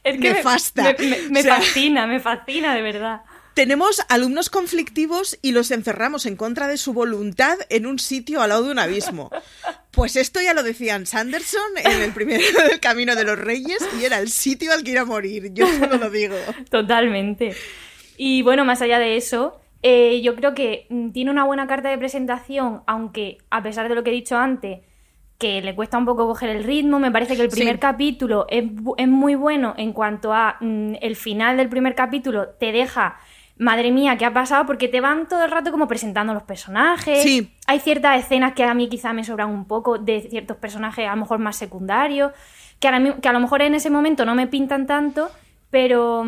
es 0.04 0.20
que 0.20 0.34
nefasta. 0.34 0.94
Me, 1.30 1.42
fascina, 1.42 2.06
me 2.06 2.20
fascina, 2.20 2.76
de 2.76 2.82
verdad 2.82 3.22
tenemos 3.56 4.06
alumnos 4.10 4.50
conflictivos 4.50 5.40
y 5.42 5.54
los 5.54 5.72
encerramos 5.72 6.26
en 6.26 6.36
contra 6.36 6.68
de 6.68 6.78
su 6.78 6.94
voluntad 6.94 7.58
en 7.70 7.86
un 7.86 8.00
sitio 8.00 8.42
al 8.42 8.50
lado 8.50 8.66
de 8.66 8.72
un 8.72 8.80
abismo. 8.80 9.32
Pues 9.92 10.18
esto 10.18 10.42
ya 10.42 10.54
lo 10.54 10.62
decían 10.62 11.06
Sanderson 11.06 11.62
en 11.78 12.02
el 12.02 12.12
primer 12.12 12.42
del 12.70 12.82
Camino 12.82 13.16
de 13.16 13.24
los 13.24 13.40
Reyes 13.40 13.80
y 14.00 14.04
era 14.04 14.20
el 14.20 14.30
sitio 14.30 14.74
al 14.74 14.84
que 14.84 14.92
ir 14.92 15.00
a 15.00 15.06
morir, 15.06 15.54
yo 15.54 15.66
solo 15.68 15.98
lo 15.98 16.10
digo. 16.10 16.36
Totalmente. 16.70 17.56
Y 18.18 18.42
bueno, 18.42 18.66
más 18.66 18.82
allá 18.82 19.00
de 19.00 19.16
eso, 19.16 19.62
eh, 19.82 20.22
yo 20.22 20.36
creo 20.36 20.54
que 20.54 20.86
mm, 20.90 21.12
tiene 21.12 21.32
una 21.32 21.46
buena 21.46 21.66
carta 21.66 21.90
de 21.90 21.98
presentación, 21.98 22.82
aunque 22.88 23.38
a 23.50 23.64
pesar 23.64 23.88
de 23.88 23.96
lo 23.96 24.04
que 24.04 24.10
he 24.10 24.14
dicho 24.14 24.36
antes, 24.36 24.82
que 25.38 25.62
le 25.62 25.76
cuesta 25.76 25.98
un 25.98 26.06
poco 26.06 26.28
coger 26.28 26.50
el 26.50 26.66
ritmo. 26.66 27.00
Me 27.00 27.12
parece 27.12 27.38
que 27.38 27.44
el 27.44 27.50
primer 27.50 27.80
capítulo 27.80 28.48
es, 28.50 28.66
es, 28.98 29.08
muy 29.08 29.36
bueno 29.36 29.76
en 29.78 29.94
cuanto 29.94 30.34
a 30.34 30.58
mm, 30.60 30.96
el 31.02 31.16
final 31.16 31.56
del 31.56 31.70
primer 31.70 31.96
capítulo 31.96 32.50
te 32.60 32.74
deja 32.74 33.18
madre 33.58 33.92
mía, 33.92 34.18
¿qué 34.18 34.26
ha 34.26 34.34
pasado? 34.34 34.66
Porque 34.66 34.88
te 34.88 35.02
van 35.02 35.28
todo 35.28 35.46
el 35.46 35.52
rato 35.52 35.72
como 35.72 35.88
presentando 35.88 36.34
los 36.34 36.44
personajes. 36.44 37.24
Sí. 37.24 37.54
Hay 37.68 37.80
ciertas 37.80 38.20
escenas 38.20 38.54
que 38.54 38.64
a 38.64 38.74
mí 38.74 38.90
quizá 38.90 39.14
me 39.14 39.24
sobran 39.24 39.50
un 39.50 39.66
poco 39.66 39.98
de 39.98 40.22
ciertos 40.22 40.58
personajes 40.58 41.08
a 41.08 41.12
lo 41.12 41.22
mejor 41.22 41.40
más 41.40 41.56
secundarios, 41.56 42.34
que 42.80 42.88
a, 42.88 43.20
que 43.22 43.28
a 43.28 43.34
lo 43.34 43.40
mejor 43.40 43.62
en 43.62 43.76
ese 43.76 43.90
momento 43.90 44.26
no 44.26 44.36
me 44.36 44.48
pintan 44.48 44.86
tanto, 44.86 45.30
pero, 45.70 46.26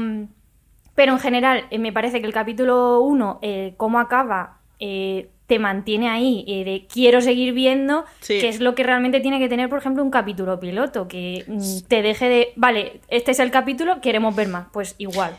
pero 0.96 1.13
en 1.13 1.20
general 1.20 1.66
eh, 1.70 1.80
me 1.80 1.92
parece 1.92 2.22
que 2.22 2.28
el 2.28 2.34
capítulo 2.34 3.02
1, 3.02 3.40
eh, 3.42 3.74
cómo 3.78 4.00
acaba, 4.00 4.60
eh, 4.80 5.30
te 5.48 5.60
mantiene 5.60 6.10
ahí 6.10 6.44
de 6.66 6.88
quiero 6.92 7.22
seguir 7.22 7.54
viendo, 7.54 8.04
que 8.28 8.50
es 8.50 8.60
lo 8.60 8.76
que 8.76 8.84
realmente 8.84 9.22
tiene 9.22 9.40
que 9.40 9.48
tener, 9.48 9.70
por 9.70 9.80
ejemplo, 9.80 10.04
un 10.04 10.12
capítulo 10.12 10.60
piloto, 10.60 11.08
que 11.08 11.46
mm, 11.48 11.88
te 11.88 12.02
deje 12.02 12.28
de, 12.28 12.54
vale, 12.58 13.00
este 13.08 13.32
es 13.32 13.40
el 13.40 13.50
capítulo, 13.50 14.02
queremos 14.02 14.36
ver 14.36 14.50
más, 14.50 14.68
pues 14.74 14.96
igual. 14.98 15.38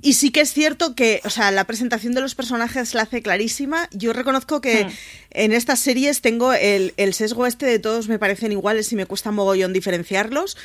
Y 0.00 0.14
sí 0.14 0.30
que 0.30 0.42
es 0.42 0.52
cierto 0.52 0.94
que, 0.94 1.22
o 1.24 1.30
sea, 1.30 1.50
la 1.50 1.64
presentación 1.64 2.12
de 2.12 2.20
los 2.20 2.34
personajes 2.34 2.92
la 2.92 3.02
hace 3.02 3.22
clarísima. 3.22 3.88
Yo 3.90 4.12
reconozco 4.12 4.60
que 4.60 4.84
hmm. 4.84 4.90
en 5.30 5.52
estas 5.52 5.80
series 5.80 6.20
tengo 6.20 6.52
el, 6.52 6.92
sesgo 7.14 7.46
este 7.46 7.64
de 7.64 7.78
todos 7.78 8.08
me 8.08 8.18
parecen 8.18 8.52
iguales 8.52 8.92
y 8.92 8.96
me 8.96 9.06
cuesta 9.06 9.30
mogollón 9.30 9.72
diferenciarlos. 9.72 10.58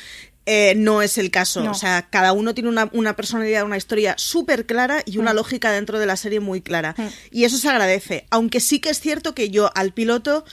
Eh, 0.44 0.74
no 0.76 1.00
es 1.00 1.16
el 1.16 1.30
caso. 1.30 1.62
O 1.70 1.74
sea, 1.74 2.08
cada 2.10 2.32
uno 2.34 2.54
tiene 2.54 2.68
una, 2.68 3.16
personalidad, 3.16 3.64
una 3.64 3.78
historia 3.78 4.14
súper 4.18 4.66
clara 4.66 5.02
y 5.06 5.16
una 5.16 5.32
hmm. 5.32 5.36
lógica 5.36 5.72
dentro 5.72 5.98
de 5.98 6.06
la 6.06 6.16
serie 6.16 6.40
muy 6.40 6.60
clara. 6.60 6.94
Hmm. 6.98 7.08
Y 7.30 7.44
eso 7.44 7.56
se 7.56 7.68
agradece. 7.68 8.26
Aunque 8.30 8.60
sí 8.60 8.78
que 8.80 8.90
es 8.90 9.00
cierto 9.00 9.34
que 9.34 9.48
yo 9.48 9.70
al 9.74 9.94
piloto 9.94 10.44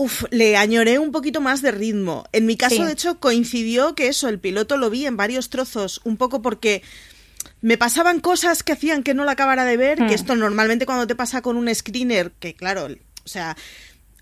Uf, 0.00 0.26
le 0.30 0.56
añoré 0.56 1.00
un 1.00 1.10
poquito 1.10 1.40
más 1.40 1.60
de 1.60 1.72
ritmo. 1.72 2.24
En 2.30 2.46
mi 2.46 2.56
caso, 2.56 2.84
de 2.84 2.92
hecho, 2.92 3.18
coincidió 3.18 3.96
que 3.96 4.06
eso, 4.06 4.28
el 4.28 4.38
piloto 4.38 4.76
lo 4.76 4.90
vi 4.90 5.06
en 5.06 5.16
varios 5.16 5.50
trozos, 5.50 6.00
un 6.04 6.16
poco 6.16 6.40
porque 6.40 6.84
me 7.60 7.76
pasaban 7.78 8.20
cosas 8.20 8.62
que 8.62 8.72
hacían 8.72 9.02
que 9.02 9.14
no 9.14 9.24
la 9.24 9.32
acabara 9.32 9.64
de 9.64 9.76
ver, 9.76 9.98
que 9.98 10.04
hmm. 10.04 10.10
esto 10.10 10.36
normalmente 10.36 10.86
cuando 10.86 11.06
te 11.06 11.14
pasa 11.14 11.42
con 11.42 11.56
un 11.56 11.72
screener, 11.74 12.32
que 12.38 12.54
claro, 12.54 12.86
o 12.86 13.28
sea, 13.28 13.56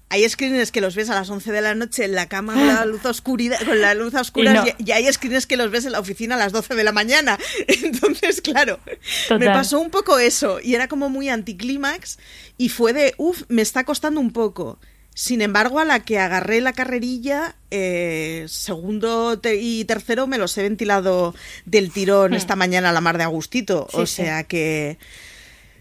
hay 0.09 0.29
screeners 0.29 0.71
que 0.71 0.81
los 0.81 0.95
ves 0.95 1.11
a 1.11 1.15
las 1.15 1.29
11 1.29 1.51
de 1.51 1.61
la 1.61 1.75
noche 1.75 2.05
en 2.05 2.15
la 2.15 2.29
cama 2.29 2.55
con 2.55 2.67
la 2.67 2.85
luz 2.85 3.05
oscura, 3.05 3.59
con 3.65 3.81
la 3.81 3.95
luz 3.95 4.15
oscura 4.15 4.65
y, 4.79 4.91
hay 4.93 5.13
screeners 5.13 5.47
que 5.47 5.57
los 5.57 5.71
ves 5.71 5.85
en 5.85 5.93
la 5.93 6.01
oficina 6.01 6.37
a 6.37 6.39
las 6.39 6.53
12 6.53 6.75
de 6.75 6.85
la 6.85 6.93
mañana. 6.93 7.39
Entonces, 7.67 8.41
claro, 8.41 8.79
me 9.39 9.47
pasó 9.47 9.81
un 9.81 9.91
poco 9.91 10.19
eso 10.19 10.61
y 10.63 10.75
era 10.75 10.87
como 10.87 11.09
muy 11.09 11.29
anticlímax 11.29 12.19
y 12.57 12.69
fue 12.69 12.93
de, 12.93 13.15
uff, 13.17 13.43
me 13.49 13.63
está 13.63 13.85
costando 13.85 14.21
un 14.21 14.33
poco. 14.33 14.79
Sin 15.17 15.41
embargo, 15.41 15.81
a 15.81 15.87
la 15.87 16.01
que 16.01 16.19
agarré 16.19 16.61
la 16.61 16.75
carrerilla, 16.75 17.57
eh, 17.71 18.45
segundo 18.49 19.41
y 19.43 19.87
tercero 19.87 20.27
me 20.27 20.37
los 20.37 20.59
he 20.59 20.63
ventilado 20.63 21.35
del 21.65 21.91
tirón 21.91 22.33
hmm. 22.33 22.35
esta 22.35 22.55
mañana 22.55 22.91
a 22.91 22.93
la 22.93 23.01
mar 23.01 23.17
de 23.17 23.25
Agustito. 23.25 23.89
o 23.95 24.05
sea 24.05 24.45
que 24.45 24.99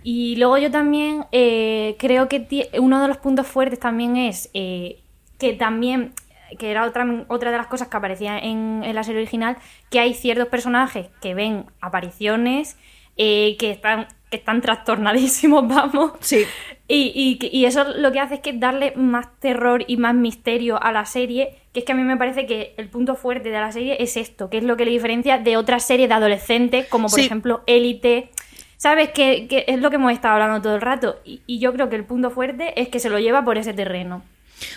Y 0.03 0.37
luego 0.37 0.57
yo 0.57 0.71
también 0.71 1.25
eh, 1.33 1.97
creo 1.99 2.29
que 2.29 2.69
uno 2.79 3.01
de 3.01 3.09
los 3.09 3.17
puntos 3.17 3.45
fuertes 3.45 3.77
también 3.77 4.15
es 4.15 4.49
eh, 4.53 5.01
que 5.37 5.51
también, 5.51 6.13
que 6.57 6.71
era 6.71 6.85
otra, 6.85 7.05
otra 7.27 7.51
de 7.51 7.57
las 7.57 7.67
cosas 7.67 7.89
que 7.89 7.97
aparecía 7.97 8.39
en, 8.39 8.83
la 8.95 9.03
serie 9.03 9.19
original, 9.19 9.57
que 9.89 9.99
hay 9.99 10.13
ciertos 10.13 10.47
personajes 10.47 11.07
que 11.21 11.33
ven 11.33 11.65
apariciones 11.81 12.77
eh, 13.17 13.57
que 13.59 13.71
están 13.71 14.07
que 14.35 14.39
están 14.41 14.61
trastornadísimos, 14.61 15.67
vamos. 15.67 16.11
Sí. 16.19 16.43
Y, 16.87 17.39
y, 17.41 17.65
eso 17.65 17.83
lo 17.83 18.11
que 18.11 18.19
hace 18.19 18.35
es 18.35 18.41
que 18.41 18.53
darle 18.53 18.93
más 18.95 19.39
terror 19.39 19.83
y 19.87 19.97
más 19.97 20.13
misterio 20.13 20.81
a 20.81 20.91
la 20.91 21.05
serie, 21.05 21.55
que 21.73 21.79
es 21.79 21.85
que 21.85 21.93
a 21.93 21.95
mí 21.95 22.03
me 22.03 22.15
parece 22.15 22.45
que 22.45 22.75
el 22.77 22.89
punto 22.89 23.15
fuerte 23.15 23.49
de 23.49 23.59
la 23.59 23.71
serie 23.71 23.97
es 23.99 24.17
esto, 24.17 24.51
que 24.51 24.59
es 24.59 24.63
lo 24.63 24.77
que 24.77 24.85
le 24.85 24.91
diferencia 24.91 25.39
de 25.39 25.57
otras 25.57 25.83
series 25.87 26.09
de 26.09 26.15
adolescentes, 26.15 26.85
como 26.87 27.07
por 27.07 27.19
ejemplo 27.19 27.63
Élite, 27.65 28.29
¿Sabes? 28.77 29.09
Que, 29.09 29.47
que, 29.47 29.65
es 29.67 29.79
lo 29.79 29.89
que 29.89 29.95
hemos 29.95 30.11
estado 30.11 30.35
hablando 30.35 30.61
todo 30.61 30.75
el 30.75 30.81
rato. 30.81 31.19
Y, 31.23 31.59
yo 31.59 31.73
creo 31.73 31.89
que 31.89 31.95
el 31.95 32.05
punto 32.05 32.29
fuerte 32.29 32.79
es 32.79 32.89
que 32.89 32.99
se 32.99 33.09
lo 33.09 33.19
lleva 33.19 33.43
por 33.43 33.57
ese 33.57 33.73
terreno. 33.73 34.21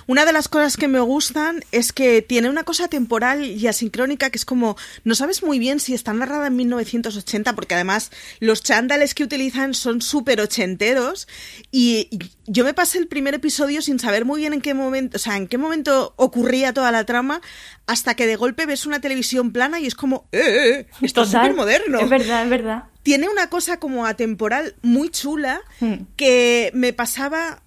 Una 0.06 0.24
de 0.24 0.32
las 0.32 0.48
cosas 0.48 0.76
que 0.76 0.88
me 0.88 1.00
gustan 1.00 1.64
es 1.72 1.92
que 1.92 2.22
tiene 2.22 2.48
una 2.50 2.64
cosa 2.64 2.88
temporal 2.88 3.44
y 3.44 3.66
asincrónica 3.66 4.30
que 4.30 4.38
es 4.38 4.44
como, 4.44 4.76
no 5.04 5.14
sabes 5.14 5.42
muy 5.42 5.58
bien 5.58 5.80
si 5.80 5.94
está 5.94 6.12
narrada 6.12 6.46
en 6.48 6.56
1980, 6.56 7.54
porque 7.54 7.74
además 7.74 8.10
los 8.40 8.62
chándales 8.62 9.14
que 9.14 9.24
utilizan 9.24 9.74
son 9.74 10.02
súper 10.02 10.40
ochenteros 10.40 11.28
y 11.70 12.08
yo 12.46 12.64
me 12.64 12.74
pasé 12.74 12.98
el 12.98 13.08
primer 13.08 13.34
episodio 13.34 13.82
sin 13.82 13.98
saber 13.98 14.24
muy 14.24 14.40
bien 14.40 14.52
en 14.52 14.60
qué 14.60 14.74
momento, 14.74 15.16
o 15.16 15.20
sea, 15.20 15.36
en 15.36 15.46
qué 15.46 15.58
momento 15.58 16.14
ocurría 16.16 16.72
toda 16.72 16.92
la 16.92 17.04
trama, 17.04 17.40
hasta 17.86 18.14
que 18.14 18.26
de 18.26 18.36
golpe 18.36 18.66
ves 18.66 18.86
una 18.86 19.00
televisión 19.00 19.52
plana 19.52 19.80
y 19.80 19.86
es 19.86 19.94
como, 19.94 20.28
¡eh! 20.32 20.38
eh, 20.38 20.70
eh 20.80 20.86
esto 21.02 21.22
es 21.22 21.30
súper 21.30 21.54
moderno. 21.54 22.00
Es 22.00 22.08
verdad, 22.08 22.44
es 22.44 22.50
verdad 22.50 22.84
tiene 23.08 23.30
una 23.30 23.48
cosa 23.48 23.78
como 23.78 24.04
atemporal 24.04 24.74
muy 24.82 25.08
chula 25.08 25.62
hmm. 25.80 25.94
que 26.14 26.70
me 26.74 26.92
pasaba 26.92 27.62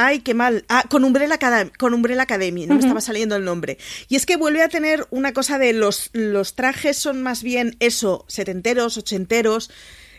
Ay, 0.00 0.20
qué 0.20 0.32
mal. 0.32 0.64
Ah, 0.68 0.84
con 0.88 1.02
Umbrella, 1.02 1.34
Academy, 1.34 1.72
con 1.76 1.92
Umbrella 1.92 2.22
Academy, 2.22 2.66
no 2.66 2.74
me 2.74 2.80
estaba 2.80 3.00
saliendo 3.00 3.34
el 3.34 3.44
nombre. 3.44 3.78
Y 4.08 4.14
es 4.14 4.26
que 4.26 4.36
vuelve 4.36 4.62
a 4.62 4.68
tener 4.68 5.08
una 5.10 5.32
cosa 5.32 5.58
de 5.58 5.72
los, 5.72 6.10
los 6.12 6.54
trajes 6.54 6.96
son 6.96 7.20
más 7.20 7.42
bien 7.42 7.76
eso, 7.80 8.24
setenteros, 8.28 8.96
ochenteros. 8.96 9.72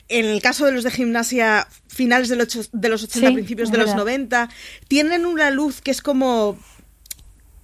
En 0.10 0.26
el 0.26 0.42
caso 0.42 0.65
de 0.65 0.74
los 0.74 0.84
de 0.84 0.92
gimnasia, 0.92 1.65
finales 1.88 2.28
de 2.28 2.36
los, 2.36 2.70
de 2.74 2.89
los 2.89 3.04
80, 3.04 3.32
principios 3.32 3.72
de 3.72 3.78
los 3.78 3.96
90, 3.96 4.50
tienen 4.89 5.26
una 5.26 5.50
luz 5.50 5.80
que 5.80 5.92
es 5.92 6.02
como, 6.02 6.58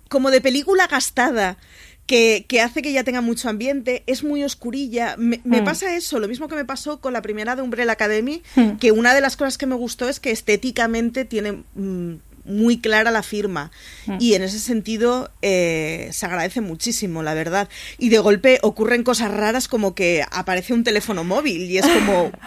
como 0.08 0.32
de 0.32 0.40
película 0.40 0.88
gastada 0.88 1.58
que, 2.06 2.46
hace 2.62 2.82
que 2.82 2.94
ya 2.94 3.04
tenga 3.04 3.22
mucho 3.22 3.50
ambiente, 3.50 4.04
es 4.08 4.24
muy 4.24 4.44
oscurilla. 4.44 5.16
Me, 5.18 5.40
hmm. 5.44 5.64
pasa 5.64 5.96
eso, 5.96 6.20
lo 6.20 6.28
mismo 6.28 6.48
que 6.48 6.56
me 6.56 6.66
pasó 6.66 7.00
con 7.00 7.14
la 7.14 7.22
primera 7.22 7.56
de 7.56 7.62
Umbrella 7.62 7.94
Academy, 7.94 8.44
hmm. 8.56 8.78
que 8.78 8.92
una 8.92 9.14
de 9.14 9.22
las 9.22 9.38
cosas 9.38 9.58
que 9.58 9.66
me 9.66 9.76
gustó 9.76 10.08
es 10.08 10.20
que 10.20 10.32
estéticamente 10.32 11.26
tiene 11.26 11.64
mm, 11.74 12.16
muy 12.46 12.80
clara 12.80 13.12
la 13.12 13.24
firma. 13.24 13.72
Y 14.20 14.36
en 14.36 14.44
ese 14.44 14.60
sentido 14.60 15.32
eh, 15.42 16.10
se 16.12 16.26
agradece 16.26 16.62
muchísimo, 16.62 17.24
la 17.24 17.34
verdad. 17.34 17.68
Y 17.98 18.10
de 18.10 18.20
golpe 18.20 18.60
ocurren 18.62 19.04
cosas 19.04 19.32
raras 19.32 19.68
como 19.68 19.96
que 19.96 20.24
aparece 20.32 20.74
un 20.74 20.84
teléfono 20.84 21.24
móvil 21.24 21.64
y 21.64 21.80
es 21.80 21.88
como... 21.88 22.32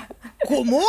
¿Cómo? 0.47 0.81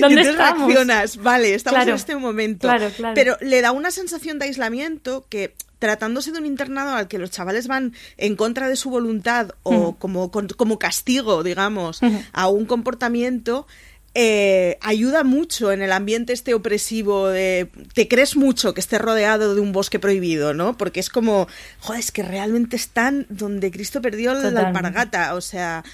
¿Dónde 0.00 0.22
y 0.22 0.26
entonces 0.26 0.36
reaccionas, 0.36 1.16
vale, 1.18 1.52
estamos 1.52 1.86
en 1.86 1.94
este 1.94 2.16
momento. 2.16 2.66
Pero 3.14 3.36
le 3.42 3.60
da 3.60 3.72
una 3.72 3.90
sensación 3.90 4.38
de 4.38 4.46
aislamiento 4.46 5.26
que 5.28 5.52
tratándose 5.78 6.32
de 6.32 6.38
un 6.38 6.46
internado 6.46 6.94
al 6.94 7.08
que 7.08 7.18
los 7.18 7.30
chavales 7.30 7.68
van 7.68 7.94
en 8.16 8.36
contra 8.36 8.68
de 8.68 8.76
su 8.76 8.90
voluntad 8.90 9.52
o 9.62 9.96
como, 9.96 10.30
como 10.30 10.78
castigo, 10.78 11.42
digamos, 11.42 12.00
a 12.32 12.48
un 12.48 12.66
comportamiento, 12.66 13.66
eh, 14.14 14.78
ayuda 14.80 15.22
mucho 15.22 15.70
en 15.70 15.82
el 15.82 15.92
ambiente 15.92 16.32
este 16.32 16.54
opresivo 16.54 17.28
de 17.28 17.70
te 17.94 18.08
crees 18.08 18.36
mucho 18.36 18.74
que 18.74 18.80
esté 18.80 18.98
rodeado 18.98 19.54
de 19.54 19.60
un 19.60 19.70
bosque 19.72 20.00
prohibido, 20.00 20.54
¿no? 20.54 20.76
Porque 20.76 20.98
es 20.98 21.08
como, 21.10 21.46
joder, 21.78 22.00
es 22.00 22.10
que 22.10 22.22
realmente 22.22 22.74
están 22.74 23.26
donde 23.28 23.70
Cristo 23.70 24.02
perdió 24.02 24.34
la 24.34 24.68
alpargata, 24.68 25.34
o 25.34 25.40
sea... 25.40 25.84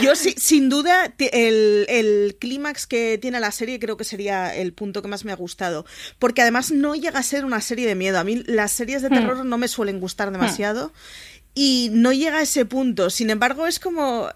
Yo 0.00 0.14
sí, 0.14 0.34
sin 0.36 0.68
duda, 0.68 1.12
el, 1.18 2.36
clímax 2.38 2.86
que 2.86 3.18
tiene 3.18 3.40
la 3.40 3.50
serie 3.50 3.80
creo 3.80 3.96
que 3.96 4.04
sería 4.04 4.54
el 4.54 4.72
punto 4.72 5.02
que 5.02 5.08
más 5.08 5.24
me 5.24 5.32
ha 5.32 5.36
gustado. 5.36 5.84
Porque 6.18 6.42
además 6.42 6.70
no 6.70 6.94
llega 6.94 7.18
a 7.18 7.22
ser 7.22 7.44
una 7.44 7.60
serie 7.60 7.86
de 7.86 7.94
miedo. 7.94 8.18
A 8.18 8.24
mí 8.24 8.42
las 8.46 8.72
series 8.72 9.02
de 9.02 9.10
hmm. 9.10 9.14
terror 9.14 9.44
no 9.44 9.58
me 9.58 9.68
suelen 9.68 10.00
gustar 10.00 10.30
demasiado. 10.30 10.92
Y 11.56 11.90
no 11.92 12.12
llega 12.12 12.38
a 12.38 12.42
ese 12.42 12.64
punto. 12.64 13.10
Sin 13.10 13.30
embargo, 13.30 13.68
es 13.68 13.78
como. 13.78 14.28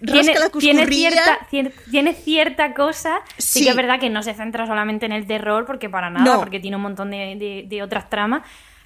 Tiene, 0.00 0.34
tiene, 0.58 0.86
cierta, 0.86 1.46
tiene 1.90 2.14
cierta 2.14 2.72
cosa. 2.72 3.20
Sí. 3.36 3.64
que 3.64 3.70
es 3.70 3.76
verdad 3.76 4.00
que 4.00 4.08
no 4.08 4.22
se 4.22 4.32
centra 4.32 4.66
solamente 4.66 5.04
en 5.04 5.12
el 5.12 5.26
terror, 5.26 5.66
porque 5.66 5.90
para 5.90 6.08
nada, 6.08 6.38
porque 6.38 6.60
tiene 6.60 6.76
un 6.76 6.82
montón 6.82 7.10
de, 7.10 7.66
de 7.68 7.82
otras 7.82 8.08
tramas 8.08 8.42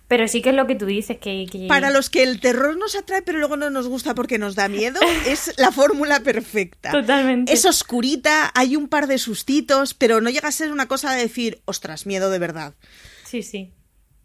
pero 0.08 0.26
sí 0.26 0.40
que 0.40 0.50
es 0.50 0.56
lo 0.56 0.66
que 0.66 0.74
tú 0.74 0.86
dices, 0.86 1.18
que, 1.18 1.66
Para 1.68 1.90
los 1.90 2.08
que 2.08 2.22
el 2.22 2.40
terror 2.40 2.78
nos 2.78 2.96
atrae 2.96 3.20
pero 3.20 3.38
luego 3.38 3.58
no 3.58 3.68
nos 3.68 3.86
gusta 3.86 4.14
porque 4.14 4.38
nos 4.38 4.54
da 4.54 4.68
miedo, 4.68 4.98
es 5.26 5.52
la 5.58 5.70
fórmula 5.70 6.20
perfecta. 6.20 6.90
Totalmente. 6.90 7.52
Es 7.52 7.66
oscurita, 7.66 8.50
hay 8.54 8.74
un 8.74 8.88
par 8.88 9.06
de 9.06 9.18
sustitos, 9.18 9.92
pero 9.92 10.22
no 10.22 10.30
llega 10.30 10.48
a 10.48 10.52
ser 10.52 10.72
una 10.72 10.88
cosa 10.88 11.12
de 11.12 11.22
decir, 11.22 11.60
ostras, 11.66 12.06
miedo 12.06 12.30
de 12.30 12.38
verdad. 12.38 12.74
Sí, 13.24 13.42
sí. 13.42 13.74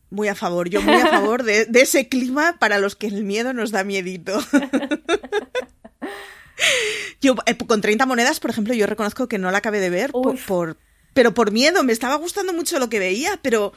Muy 0.10 0.30
a 0.30 0.36
favor, 0.36 0.70
yo 0.70 0.82
muy 0.82 0.96
a 0.96 1.08
favor 1.08 1.44
de, 1.44 1.68
ese 1.74 2.08
clima 2.08 2.58
para 2.60 2.80
los 2.80 2.96
que 2.96 3.08
el 3.08 3.26
miedo 3.26 3.52
nos 3.52 3.72
da 3.72 3.84
miedito. 3.84 4.42
yo, 7.20 7.36
eh, 7.46 7.58
con 7.58 7.82
30 7.82 8.06
monedas, 8.06 8.40
por 8.40 8.52
ejemplo, 8.52 8.74
yo 8.74 8.86
reconozco 8.86 9.28
que 9.28 9.40
no 9.40 9.52
la 9.52 9.58
acabé 9.58 9.80
de 9.80 9.90
ver 9.90 10.12
por, 10.12 10.78
pero 11.14 11.34
por 11.34 11.52
miedo. 11.52 11.84
Me 11.84 11.92
estaba 11.92 12.16
gustando 12.16 12.54
mucho 12.54 12.80
lo 12.80 12.90
que 12.90 13.00
veía, 13.00 13.40
pero 13.42 13.74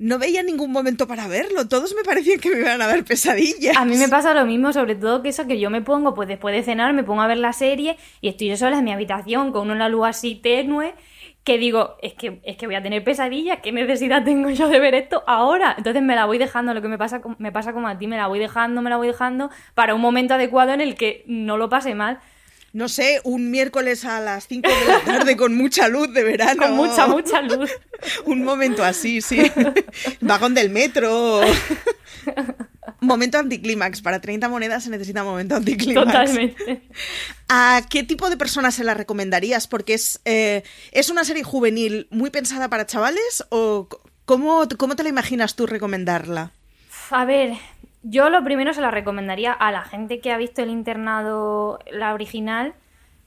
no 0.00 0.18
veía 0.18 0.42
ningún 0.42 0.72
momento 0.72 1.06
para 1.06 1.28
verlo. 1.28 1.68
Todos 1.68 1.94
me 1.94 2.02
parecían 2.02 2.40
que 2.40 2.48
me 2.48 2.60
iban 2.60 2.80
a 2.80 2.86
ver 2.86 3.04
pesadillas. 3.04 3.76
A 3.76 3.84
mí 3.84 3.96
me 3.96 4.08
pasa 4.08 4.32
lo 4.32 4.46
mismo, 4.46 4.72
sobre 4.72 4.94
todo 4.94 5.22
que 5.22 5.28
eso 5.28 5.46
que 5.46 5.60
yo 5.60 5.68
me 5.68 5.82
pongo, 5.82 6.14
pues 6.14 6.26
después 6.26 6.54
de 6.54 6.62
cenar, 6.62 6.94
me 6.94 7.04
pongo 7.04 7.20
a 7.20 7.26
ver 7.26 7.36
la 7.36 7.52
serie 7.52 7.98
y 8.22 8.28
estoy 8.28 8.48
yo 8.48 8.56
sola 8.56 8.78
en 8.78 8.84
mi 8.84 8.92
habitación 8.92 9.52
con 9.52 9.70
una 9.70 9.90
luz 9.90 10.06
así 10.08 10.36
tenue 10.36 10.94
que 11.44 11.58
digo, 11.58 11.96
es 12.02 12.14
que, 12.14 12.40
es 12.44 12.56
que 12.56 12.66
voy 12.66 12.74
a 12.74 12.82
tener 12.82 13.02
pesadillas, 13.02 13.60
¿qué 13.62 13.72
necesidad 13.72 14.24
tengo 14.24 14.50
yo 14.50 14.68
de 14.68 14.78
ver 14.78 14.94
esto 14.94 15.22
ahora? 15.26 15.74
Entonces 15.76 16.02
me 16.02 16.14
la 16.14 16.26
voy 16.26 16.38
dejando, 16.38 16.74
lo 16.74 16.82
que 16.82 16.88
me 16.88 16.98
pasa, 16.98 17.20
me 17.38 17.52
pasa 17.52 17.72
como 17.72 17.88
a 17.88 17.98
ti, 17.98 18.06
me 18.06 18.16
la 18.16 18.26
voy 18.26 18.38
dejando, 18.38 18.82
me 18.82 18.90
la 18.90 18.96
voy 18.96 19.08
dejando 19.08 19.50
para 19.74 19.94
un 19.94 20.00
momento 20.00 20.34
adecuado 20.34 20.72
en 20.72 20.80
el 20.80 20.96
que 20.96 21.24
no 21.26 21.56
lo 21.56 21.68
pase 21.68 21.94
mal 21.94 22.20
no 22.72 22.88
sé, 22.88 23.20
un 23.24 23.50
miércoles 23.50 24.04
a 24.04 24.20
las 24.20 24.46
5 24.46 24.68
de 24.68 24.86
la 24.86 25.00
tarde 25.04 25.36
con 25.36 25.54
mucha 25.54 25.88
luz 25.88 26.12
de 26.12 26.22
verano. 26.22 26.62
Con 26.62 26.76
mucha, 26.76 27.06
mucha 27.06 27.42
luz. 27.42 27.70
un 28.24 28.44
momento 28.44 28.84
así, 28.84 29.20
sí. 29.20 29.42
Vagón 30.20 30.54
del 30.54 30.70
metro. 30.70 31.40
momento 33.00 33.38
anticlímax. 33.38 34.02
Para 34.02 34.20
30 34.20 34.48
monedas 34.48 34.84
se 34.84 34.90
necesita 34.90 35.24
momento 35.24 35.56
anticlímax. 35.56 36.06
Totalmente. 36.06 36.82
¿A 37.48 37.82
qué 37.90 38.04
tipo 38.04 38.30
de 38.30 38.36
personas 38.36 38.74
se 38.74 38.84
la 38.84 38.94
recomendarías? 38.94 39.66
Porque 39.66 39.94
es, 39.94 40.20
eh, 40.24 40.62
es 40.92 41.10
una 41.10 41.24
serie 41.24 41.42
juvenil 41.42 42.06
muy 42.10 42.30
pensada 42.30 42.68
para 42.68 42.86
chavales 42.86 43.44
o 43.48 43.88
cómo, 44.24 44.68
cómo 44.78 44.94
te 44.94 45.02
la 45.02 45.08
imaginas 45.08 45.56
tú 45.56 45.66
recomendarla? 45.66 46.52
A 47.10 47.24
ver, 47.24 47.54
yo 48.02 48.30
lo 48.30 48.42
primero 48.44 48.72
se 48.72 48.80
la 48.80 48.90
recomendaría 48.90 49.52
a 49.52 49.70
la 49.72 49.82
gente 49.82 50.20
que 50.20 50.32
ha 50.32 50.38
visto 50.38 50.62
el 50.62 50.70
internado, 50.70 51.78
la 51.90 52.14
original, 52.14 52.74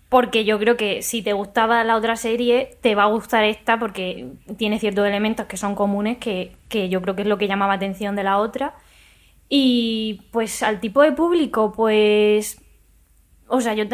porque 0.10 0.46
yo 0.46 0.60
creo 0.60 0.78
que 0.78 1.02
si 1.02 1.22
te 1.22 1.34
gustaba 1.34 1.84
la 1.84 1.96
otra 1.96 2.16
serie, 2.16 2.78
te 2.82 2.96
va 2.96 3.04
a 3.04 3.08
gustar 3.08 3.44
esta 3.44 3.80
porque 3.80 4.32
tiene 4.58 4.80
ciertos 4.80 5.08
elementos 5.08 5.48
que 5.48 5.58
son 5.58 5.76
comunes, 5.76 6.18
que, 6.20 6.56
yo 6.90 7.02
creo 7.02 7.16
que 7.16 7.24
es 7.24 7.28
lo 7.28 7.38
que 7.38 7.48
llamaba 7.48 7.74
atención 7.74 8.16
de 8.16 8.24
la 8.24 8.38
otra. 8.38 8.76
Y 9.50 10.22
pues 10.32 10.64
al 10.64 10.80
tipo 10.80 11.02
de 11.02 11.14
público, 11.14 11.72
pues... 11.72 12.62
O 13.48 13.62
sea, 13.62 13.74
yo 13.74 13.86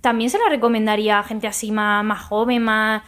también 0.00 0.30
se 0.30 0.38
la 0.38 0.48
recomendaría 0.48 1.18
a 1.18 1.24
gente 1.24 1.46
así 1.48 1.72
más, 1.72 2.04
más 2.04 2.22
joven, 2.22 2.62
más... 2.62 3.02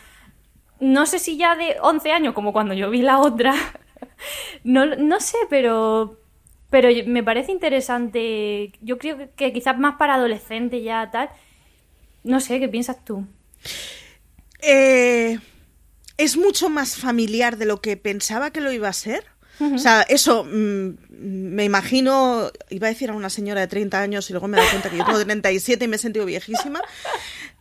No 0.80 1.06
sé 1.06 1.18
si 1.18 1.36
ya 1.36 1.56
de 1.56 1.76
11 1.80 2.12
años, 2.12 2.34
como 2.34 2.52
cuando 2.52 2.74
yo 2.74 2.90
vi 2.90 3.02
la 3.02 3.18
otra. 3.18 3.54
no, 4.64 4.84
no 4.84 5.20
sé, 5.20 5.38
pero 5.48 6.18
pero 6.70 6.88
me 7.06 7.22
parece 7.22 7.52
interesante. 7.52 8.72
Yo 8.80 8.98
creo 8.98 9.28
que 9.36 9.52
quizás 9.52 9.78
más 9.78 9.96
para 9.96 10.14
adolescentes 10.14 10.82
ya 10.82 11.10
tal. 11.10 11.30
No 12.24 12.40
sé, 12.40 12.58
¿qué 12.58 12.68
piensas 12.68 13.04
tú? 13.04 13.24
Eh, 14.60 15.38
es 16.16 16.36
mucho 16.36 16.68
más 16.68 16.96
familiar 16.96 17.56
de 17.56 17.66
lo 17.66 17.80
que 17.80 17.96
pensaba 17.96 18.50
que 18.50 18.60
lo 18.60 18.72
iba 18.72 18.88
a 18.88 18.92
ser. 18.92 19.24
O 19.58 19.78
sea, 19.78 20.02
eso 20.02 20.44
mm, 20.44 20.90
me 21.08 21.64
imagino, 21.64 22.50
iba 22.68 22.88
a 22.88 22.90
decir 22.90 23.08
a 23.08 23.14
una 23.14 23.30
señora 23.30 23.62
de 23.62 23.66
30 23.68 23.98
años 23.98 24.28
y 24.28 24.34
luego 24.34 24.48
me 24.48 24.58
da 24.58 24.68
cuenta 24.70 24.90
que 24.90 24.98
yo 24.98 25.04
tengo 25.06 25.18
37 25.18 25.82
y 25.82 25.88
me 25.88 25.96
he 25.96 25.98
sentido 25.98 26.26
viejísima. 26.26 26.82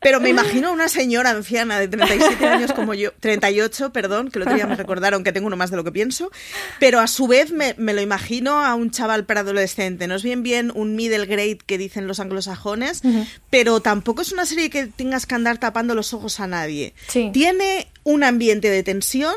Pero 0.06 0.22
me 0.22 0.30
imagino 0.30 0.68
a 0.68 0.72
una 0.72 0.88
señora 0.88 1.32
anciana 1.32 1.80
de 1.80 1.88
37 1.88 2.46
años 2.46 2.74
como 2.74 2.94
yo, 2.94 3.12
38, 3.22 3.92
perdón, 3.92 4.30
que 4.30 4.38
el 4.38 4.44
otro 4.44 4.54
día 4.54 4.68
me 4.68 4.76
recordaron 4.76 5.24
que 5.24 5.32
tengo 5.32 5.48
uno 5.48 5.58
más 5.58 5.72
de 5.72 5.78
lo 5.78 5.84
que 5.84 5.92
pienso, 5.92 6.32
pero 6.80 7.00
a 7.00 7.08
su 7.08 7.26
vez 7.26 7.52
me, 7.52 7.74
me 7.80 7.92
lo 7.92 8.02
imagino 8.02 8.64
a 8.64 8.76
un 8.76 8.92
chaval 8.92 9.26
preadolescente. 9.26 10.06
No 10.06 10.14
es 10.14 10.22
bien 10.22 10.44
bien 10.44 10.72
un 10.76 10.96
middle 10.96 11.26
grade 11.26 11.58
que 11.66 11.80
dicen 11.80 12.06
los 12.06 12.20
anglosajones, 12.20 13.02
pero 13.50 13.80
tampoco 13.80 14.22
es 14.22 14.32
una 14.32 14.46
serie 14.46 14.70
que 14.70 14.86
tengas 14.86 15.26
que 15.26 15.34
andar 15.34 15.58
tapando 15.58 15.96
los 15.96 16.14
ojos 16.14 16.40
a 16.40 16.46
nadie. 16.46 16.94
Sí. 17.08 17.32
Tiene 17.34 17.88
un 18.04 18.24
ambiente 18.24 18.70
de 18.70 18.84
tensión, 18.84 19.34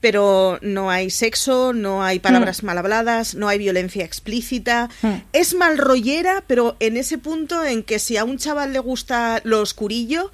pero 0.00 0.58
no 0.62 0.90
hay 0.90 1.10
sexo, 1.10 1.72
no 1.72 2.02
hay 2.02 2.18
palabras 2.18 2.62
mal 2.62 2.78
habladas, 2.78 3.34
no 3.34 3.48
hay 3.48 3.58
violencia 3.58 4.04
explícita. 4.04 4.88
Es 5.32 5.54
mal 5.54 5.78
rollera, 5.78 6.42
pero 6.46 6.76
en 6.80 6.96
ese 6.96 7.18
punto 7.18 7.64
en 7.64 7.82
que 7.82 7.98
si 7.98 8.16
a 8.16 8.24
un 8.24 8.38
chaval 8.38 8.72
le 8.72 8.78
gusta 8.78 9.40
lo 9.44 9.60
oscurillo, 9.60 10.30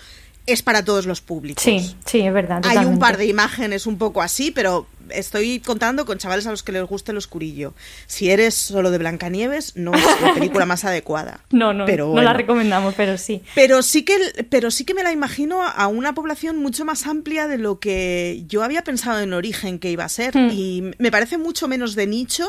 es 0.47 0.63
para 0.63 0.85
todos 0.85 1.07
los 1.07 1.21
públicos. 1.21 1.65
Sí, 1.65 1.97
sí, 2.05 2.21
es 2.21 2.33
verdad. 2.33 2.63
Hay 2.65 2.79
un 2.87 2.99
par 2.99 3.17
de 3.17 3.27
imágenes 3.27 3.87
un 3.87 3.99
poco 3.99 4.23
así, 4.23 4.53
pero 4.53 4.87
estoy 5.11 5.61
contando 5.61 6.07
con 6.07 6.19
chavales 6.19 6.47
a 6.47 6.51
los 6.51 6.63
que 6.63 6.73
les 6.73 6.83
guste 6.85 7.13
el 7.13 7.19
oscurillo. 7.19 7.75
Si 8.07 8.31
eres 8.31 8.55
solo 8.55 8.91
de 8.91 8.99
Blancanieves, 8.99 9.77
no 9.77 9.95
es 9.95 10.21
la 10.21 10.35
película 10.35 10.67
más 10.67 10.85
adecuada. 10.85 11.41
No, 11.57 11.73
no, 11.73 11.87
pero 11.87 12.13
no 12.15 12.21
la 12.21 12.35
recomendamos, 12.35 12.95
pero 12.97 13.17
sí. 13.17 13.43
Pero 13.55 13.83
sí 13.83 14.05
que, 14.05 14.15
pero 14.51 14.71
sí 14.71 14.85
que 14.85 14.93
me 14.93 15.03
la 15.03 15.13
imagino 15.13 15.63
a 15.63 15.87
una 15.87 16.15
población 16.15 16.59
mucho 16.59 16.85
más 16.85 17.07
amplia 17.07 17.47
de 17.47 17.57
lo 17.57 17.81
que 17.81 18.45
yo 18.47 18.63
había 18.63 18.85
pensado 18.85 19.21
en 19.21 19.33
origen 19.33 19.79
que 19.79 19.91
iba 19.91 20.05
a 20.05 20.09
ser. 20.09 20.37
Hmm. 20.37 20.51
Y 20.53 20.91
me 20.99 21.11
parece 21.11 21.39
mucho 21.39 21.67
menos 21.67 21.95
de 21.95 22.07
nicho 22.07 22.47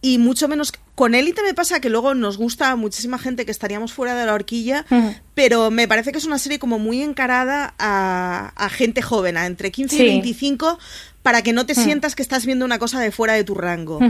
y 0.00 0.18
mucho 0.18 0.48
menos... 0.48 0.72
Con 0.94 1.14
Élite 1.14 1.42
me 1.44 1.54
pasa 1.54 1.80
que 1.80 1.90
luego 1.90 2.14
nos 2.14 2.38
gusta 2.38 2.72
a 2.72 2.76
muchísima 2.76 3.18
gente 3.18 3.44
que 3.44 3.52
estaríamos 3.52 3.92
fuera 3.92 4.16
de 4.16 4.26
la 4.26 4.34
horquilla, 4.34 4.84
pero 5.34 5.70
me 5.70 5.86
parece 5.86 6.10
que 6.10 6.18
es 6.18 6.24
una 6.24 6.38
serie 6.38 6.58
como 6.58 6.80
muy 6.80 7.02
encarada 7.02 7.74
a, 7.78 8.52
a 8.56 8.68
gente 8.68 9.00
joven, 9.00 9.36
a 9.36 9.46
entre 9.46 9.70
15 9.70 9.94
y 9.94 9.98
Sí. 9.98 10.04
25, 10.04 10.76
para 11.22 11.42
que 11.42 11.52
no 11.52 11.66
te 11.66 11.76
sientas 11.76 12.16
que 12.16 12.22
estás 12.22 12.46
viendo 12.46 12.64
una 12.64 12.80
cosa 12.80 12.98
de 13.00 13.12
fuera 13.12 13.34
de 13.34 13.44
tu 13.44 13.54
rango. 13.54 14.00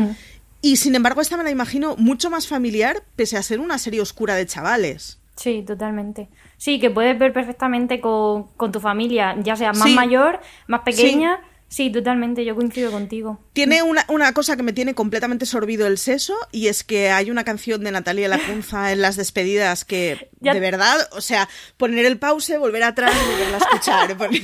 Y 0.62 0.76
sin 0.76 0.94
embargo, 0.94 1.20
esta 1.20 1.36
me 1.36 1.44
la 1.44 1.50
imagino 1.50 1.94
mucho 1.96 2.30
más 2.30 2.48
familiar, 2.48 3.02
pese 3.16 3.36
a 3.36 3.42
ser 3.42 3.60
una 3.60 3.76
serie 3.76 4.00
oscura 4.00 4.34
de 4.34 4.46
chavales. 4.46 5.18
Sí, 5.36 5.62
totalmente. 5.66 6.28
Sí, 6.56 6.80
que 6.80 6.88
puedes 6.90 7.18
ver 7.18 7.34
perfectamente 7.34 8.00
con, 8.00 8.44
con 8.56 8.72
tu 8.72 8.80
familia, 8.80 9.36
ya 9.42 9.56
sea 9.56 9.72
más 9.74 9.88
Sí. 9.90 9.94
mayor, 9.94 10.40
más 10.68 10.80
pequeña. 10.80 11.36
Sí. 11.42 11.48
Totalmente, 11.92 12.44
yo 12.46 12.54
coincido 12.56 12.90
contigo. 12.90 13.38
Tiene 13.52 13.82
una, 13.82 14.04
una 14.08 14.32
cosa 14.32 14.56
que 14.56 14.62
me 14.62 14.72
tiene 14.72 14.94
completamente 14.94 15.44
sorbido 15.44 15.86
el 15.86 15.98
seso 15.98 16.34
y 16.50 16.68
es 16.68 16.82
que 16.82 17.10
hay 17.10 17.30
una 17.30 17.44
canción 17.44 17.84
de 17.84 17.90
Natalia 17.92 18.26
Lacunza 18.28 18.90
en 18.92 19.02
las 19.02 19.16
despedidas 19.16 19.84
que, 19.84 20.30
Ya- 20.40 20.54
de 20.54 20.60
verdad, 20.60 20.96
o 21.12 21.20
sea, 21.20 21.46
poner 21.76 22.06
el 22.06 22.18
pause, 22.18 22.56
volver 22.58 22.82
atrás 22.84 23.12
y 23.14 23.30
volverla 23.32 23.56
a 23.56 23.60
escuchar. 23.60 24.16
porque- 24.18 24.42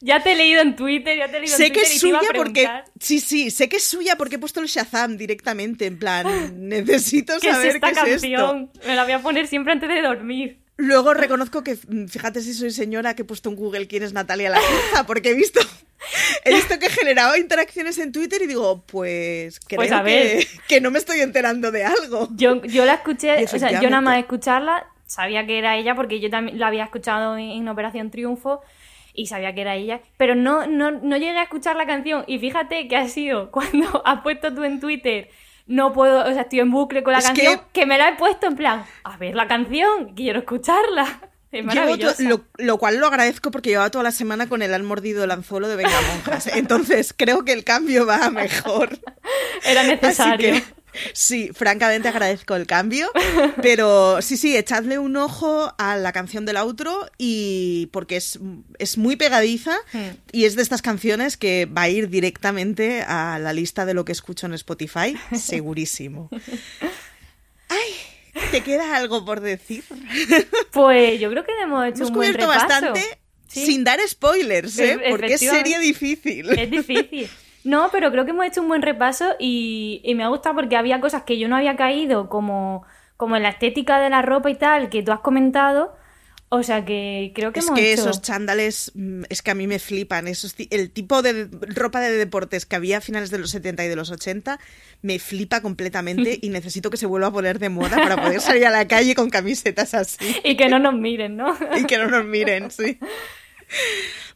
Ya 0.00 0.22
te 0.22 0.32
he 0.32 0.36
leído 0.36 0.62
en 0.62 0.74
Twitter, 0.74 1.18
ya 1.18 1.28
te 1.30 1.36
he 1.36 1.40
leído 1.40 1.56
sé 1.56 1.66
en 1.66 1.72
que 1.74 1.80
Twitter 1.80 1.92
es 1.92 1.96
y 1.96 2.00
te 2.00 2.08
iba 2.08 2.18
a 2.18 2.20
suya 2.22 2.32
porque... 2.34 2.68
Sí, 2.98 3.20
sí, 3.20 3.50
sé 3.50 3.68
que 3.68 3.76
es 3.76 3.84
suya 3.84 4.16
porque 4.16 4.36
he 4.36 4.38
puesto 4.38 4.60
el 4.60 4.68
Shazam 4.68 5.18
directamente, 5.18 5.84
en 5.84 5.98
plan, 5.98 6.26
necesito 6.68 7.34
¿Qué 7.40 7.48
es 7.50 7.54
saber 7.54 7.74
esta 7.76 7.92
qué 7.92 8.14
es 8.14 8.22
esto. 8.24 8.36
canción? 8.36 8.70
Me 8.86 8.96
la 8.96 9.04
voy 9.04 9.12
a 9.12 9.20
poner 9.20 9.46
siempre 9.48 9.74
antes 9.74 9.88
de 9.90 10.00
dormir. 10.00 10.60
Luego 10.78 11.12
reconozco 11.12 11.64
que, 11.64 11.76
mm, 11.88 12.06
fíjate 12.06 12.40
si 12.40 12.54
soy 12.54 12.70
señora, 12.70 13.14
que 13.14 13.22
he 13.22 13.24
puesto 13.24 13.50
en 13.50 13.56
Google 13.56 13.88
quién 13.88 14.04
es 14.04 14.12
Natalia 14.12 14.48
Lacunza, 14.48 15.06
porque 15.06 15.30
he 15.30 15.34
visto, 15.34 15.58
he 16.44 16.54
visto 16.54 16.78
que 16.78 16.88
generaba 16.88 17.36
interacciones 17.36 17.98
en 17.98 18.12
Twitter 18.12 18.40
y 18.42 18.46
digo, 18.46 18.84
pues 18.86 19.58
creo 19.58 19.78
Pues 19.78 19.90
a 19.90 20.02
ver. 20.02 20.38
que, 20.38 20.48
que 20.68 20.80
no 20.80 20.92
me 20.92 21.00
estoy 21.00 21.20
enterando 21.20 21.72
de 21.72 21.84
algo. 21.84 22.28
Yo, 22.36 22.62
yo 22.62 22.84
la 22.84 22.94
escuché, 22.94 23.44
o 23.44 23.58
sea, 23.58 23.80
yo 23.82 23.90
nada 23.90 24.00
más 24.00 24.18
escucharla, 24.18 24.86
sabía 25.04 25.44
que 25.46 25.58
era 25.58 25.76
ella 25.76 25.96
porque 25.96 26.20
yo 26.20 26.30
también 26.30 26.60
la 26.60 26.68
había 26.68 26.84
escuchado 26.84 27.36
en, 27.36 27.50
en 27.50 27.68
Operación 27.68 28.12
Triunfo 28.12 28.62
y 29.14 29.26
sabía 29.26 29.52
que 29.56 29.62
era 29.62 29.74
ella, 29.74 30.00
pero 30.16 30.36
no, 30.36 30.68
no, 30.68 30.92
no 30.92 31.16
llegué 31.16 31.38
a 31.38 31.42
escuchar 31.42 31.74
la 31.74 31.86
canción 31.86 32.22
y 32.28 32.38
fíjate 32.38 32.86
que 32.86 32.96
ha 32.96 33.08
sido 33.08 33.50
cuando 33.50 34.00
has 34.06 34.22
puesto 34.22 34.54
tú 34.54 34.62
en 34.62 34.78
Twitter 34.78 35.28
no 35.68 35.92
puedo, 35.92 36.20
o 36.28 36.32
sea, 36.32 36.42
estoy 36.42 36.58
en 36.60 36.70
bucle 36.72 37.02
con 37.04 37.12
la 37.12 37.20
Es 37.20 37.26
canción, 37.26 37.58
que- 37.72 37.80
que... 37.80 37.86
me 37.86 37.96
la 37.96 38.08
he 38.08 38.16
puesto 38.16 38.46
en 38.48 38.56
plan, 38.56 38.84
a 39.04 39.16
ver 39.16 39.34
la 39.36 39.46
canción, 39.46 40.14
quiero 40.16 40.40
escucharla. 40.40 41.20
Es 41.50 41.64
maravillosa. 41.64 42.22
lo, 42.24 42.44
lo 42.58 42.76
cual 42.76 42.98
lo 42.98 43.06
agradezco 43.06 43.50
porque 43.50 43.70
llevaba 43.70 43.90
toda 43.90 44.04
la 44.04 44.10
semana 44.10 44.50
con 44.50 44.60
el 44.60 44.74
han 44.74 44.84
mordido 44.84 45.24
el 45.24 45.30
anzuelo 45.30 45.66
de 45.68 45.76
Venga 45.76 45.98
Monjas. 46.12 46.46
Entonces 46.48 47.14
creo 47.16 47.42
que 47.46 47.54
el 47.54 47.64
cambio 47.64 48.04
va 48.04 48.28
mejor. 48.28 48.90
Era 49.64 49.80
Así 49.80 49.90
necesario. 49.92 50.52
que 50.52 50.62
sí, 51.12 51.50
francamente 51.54 52.08
agradezco 52.08 52.54
el 52.56 52.66
cambio. 52.66 53.10
Pero 53.62 54.20
sí, 54.22 54.36
sí, 54.36 54.56
echadle 54.56 54.98
un 54.98 55.16
ojo 55.16 55.72
a 55.78 55.96
la 55.96 56.12
canción 56.12 56.44
del 56.46 56.56
outro 56.56 57.08
y 57.18 57.88
porque 57.92 58.16
es, 58.16 58.38
es 58.78 58.98
muy 58.98 59.16
pegadiza 59.16 59.76
Hmm. 59.92 60.16
y 60.32 60.44
es 60.44 60.54
de 60.56 60.62
estas 60.62 60.82
canciones 60.82 61.36
que 61.36 61.66
va 61.66 61.82
a 61.82 61.88
ir 61.88 62.08
directamente 62.08 63.02
a 63.02 63.38
la 63.38 63.52
lista 63.52 63.84
de 63.86 63.94
lo 63.94 64.04
que 64.04 64.12
escucho 64.12 64.46
en 64.46 64.54
Spotify, 64.54 65.16
segurísimo. 65.38 66.28
Ay, 67.68 68.40
¿te 68.50 68.62
queda 68.62 68.96
algo 68.96 69.24
por 69.24 69.40
decir? 69.40 69.84
Pues 70.72 71.18
yo 71.20 71.30
creo 71.30 71.44
que 71.44 71.52
hemos 71.62 71.86
hecho 71.86 71.96
Hemos 71.98 72.08
un 72.10 72.14
buen 72.16 72.32
cubierto 72.32 72.52
repaso. 72.52 72.68
bastante 72.68 73.18
Sí. 73.48 73.64
sin 73.64 73.82
dar 73.82 73.98
spoilers, 74.06 74.78
¿eh? 74.78 74.98
E- 75.02 75.10
Porque 75.10 75.32
es 75.34 75.40
serie 75.40 75.78
difícil. 75.78 76.50
Es 76.50 76.70
difícil. 76.70 77.28
No, 77.68 77.90
pero 77.92 78.10
creo 78.10 78.24
que 78.24 78.30
hemos 78.30 78.46
hecho 78.46 78.62
un 78.62 78.68
buen 78.68 78.80
repaso 78.80 79.36
y, 79.38 80.00
y 80.02 80.14
me 80.14 80.24
ha 80.24 80.28
gustado 80.28 80.54
porque 80.54 80.76
había 80.76 81.00
cosas 81.02 81.24
que 81.24 81.38
yo 81.38 81.48
no 81.48 81.56
había 81.56 81.76
caído, 81.76 82.30
como, 82.30 82.86
como 83.18 83.36
en 83.36 83.42
la 83.42 83.50
estética 83.50 84.00
de 84.00 84.08
la 84.08 84.22
ropa 84.22 84.48
y 84.48 84.54
tal, 84.54 84.88
que 84.88 85.02
tú 85.02 85.12
has 85.12 85.20
comentado. 85.20 85.94
O 86.50 86.62
sea 86.62 86.86
que 86.86 87.32
creo 87.34 87.52
que 87.52 87.60
Es 87.60 87.66
hemos 87.66 87.78
que 87.78 87.92
hecho... 87.92 88.02
esos 88.04 88.22
chándales, 88.22 88.90
mm, 88.94 89.24
es 89.28 89.42
que 89.42 89.50
a 89.50 89.54
mí 89.54 89.66
me 89.66 89.78
flipan. 89.78 90.28
Esos, 90.28 90.54
el 90.70 90.90
tipo 90.90 91.20
de 91.20 91.46
ropa 91.74 92.00
de 92.00 92.10
deportes 92.12 92.64
que 92.64 92.76
había 92.76 92.98
a 92.98 93.00
finales 93.02 93.30
de 93.30 93.36
los 93.36 93.50
70 93.50 93.84
y 93.84 93.88
de 93.88 93.96
los 93.96 94.10
80 94.10 94.58
me 95.02 95.18
flipa 95.18 95.60
completamente 95.60 96.38
y 96.40 96.48
necesito 96.48 96.88
que 96.88 96.96
se 96.96 97.04
vuelva 97.04 97.26
a 97.26 97.32
poner 97.32 97.58
de 97.58 97.68
moda 97.68 97.96
para 97.96 98.16
poder 98.16 98.40
salir 98.40 98.64
a 98.64 98.70
la 98.70 98.88
calle 98.88 99.14
con 99.14 99.28
camisetas 99.28 99.92
así 99.92 100.36
Y 100.42 100.56
que 100.56 100.70
no 100.70 100.78
nos 100.78 100.94
miren, 100.94 101.36
¿no? 101.36 101.54
y 101.78 101.84
que 101.84 101.98
no 101.98 102.06
nos 102.06 102.24
miren, 102.24 102.70
sí. 102.70 102.98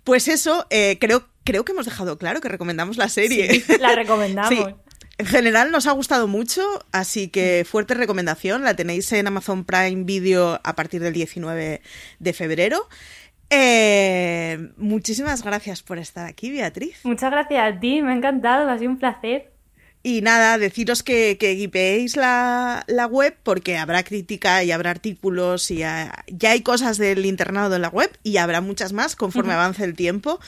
Pues 0.05 0.29
eso, 0.29 0.67
eh, 0.69 0.99
creo, 1.01 1.25
creo 1.45 1.65
que 1.65 1.73
hemos 1.73 1.87
dejado 1.87 2.19
claro 2.19 2.41
que 2.41 2.49
recomendamos 2.49 2.97
la 2.97 3.09
serie. 3.09 3.61
Sí, 3.61 3.79
la 3.79 3.95
recomendamos. 3.97 4.51
Sí. 4.51 4.65
En 5.19 5.27
general 5.27 5.71
nos 5.71 5.87
ha 5.87 5.93
gustado 5.93 6.27
mucho, 6.27 6.63
así 6.91 7.29
que 7.29 7.65
fuerte 7.69 7.95
recomendación. 7.95 8.65
La 8.65 8.75
tenéis 8.75 9.13
en 9.13 9.27
Amazon 9.27 9.65
Prime 9.65 10.05
Video 10.05 10.61
a 10.65 10.75
partir 10.75 11.03
del 11.03 11.13
19 11.13 11.83
de 12.19 12.33
febrero. 12.33 12.89
Eh, 13.51 14.71
muchísimas 14.79 15.45
gracias 15.45 15.83
por 15.83 15.99
estar 15.99 16.27
aquí, 16.27 16.51
Beatriz. 16.51 17.01
Muchas 17.05 17.31
gracias 17.31 17.77
a 17.77 17.79
ti, 17.79 18.01
me 18.01 18.13
ha 18.13 18.17
encantado, 18.17 18.69
ha 18.69 18.79
sido 18.79 18.91
un 18.91 18.99
placer. 18.99 19.53
Y 20.05 20.21
nada, 20.21 20.59
deciros 20.59 21.05
que, 21.05 21.37
que 21.39 22.11
la, 22.17 22.83
la 22.89 23.07
web 23.07 23.37
porque 23.45 23.77
habrá 23.77 24.03
crítica 24.03 24.65
y 24.65 24.73
habrá 24.73 24.91
artículos 24.91 25.71
y 25.71 25.77
ya, 25.77 26.25
ya 26.27 26.51
hay 26.51 26.63
cosas 26.63 26.99
del 26.99 27.25
internado 27.25 27.77
en 27.77 27.83
la 27.83 27.89
web 27.89 28.11
y 28.25 28.39
habrá 28.39 28.61
muchas 28.61 28.93
más 28.93 29.15
conforme 29.15 29.53
avance 29.53 29.85
el 29.85 29.95
tiempo. 29.95 30.41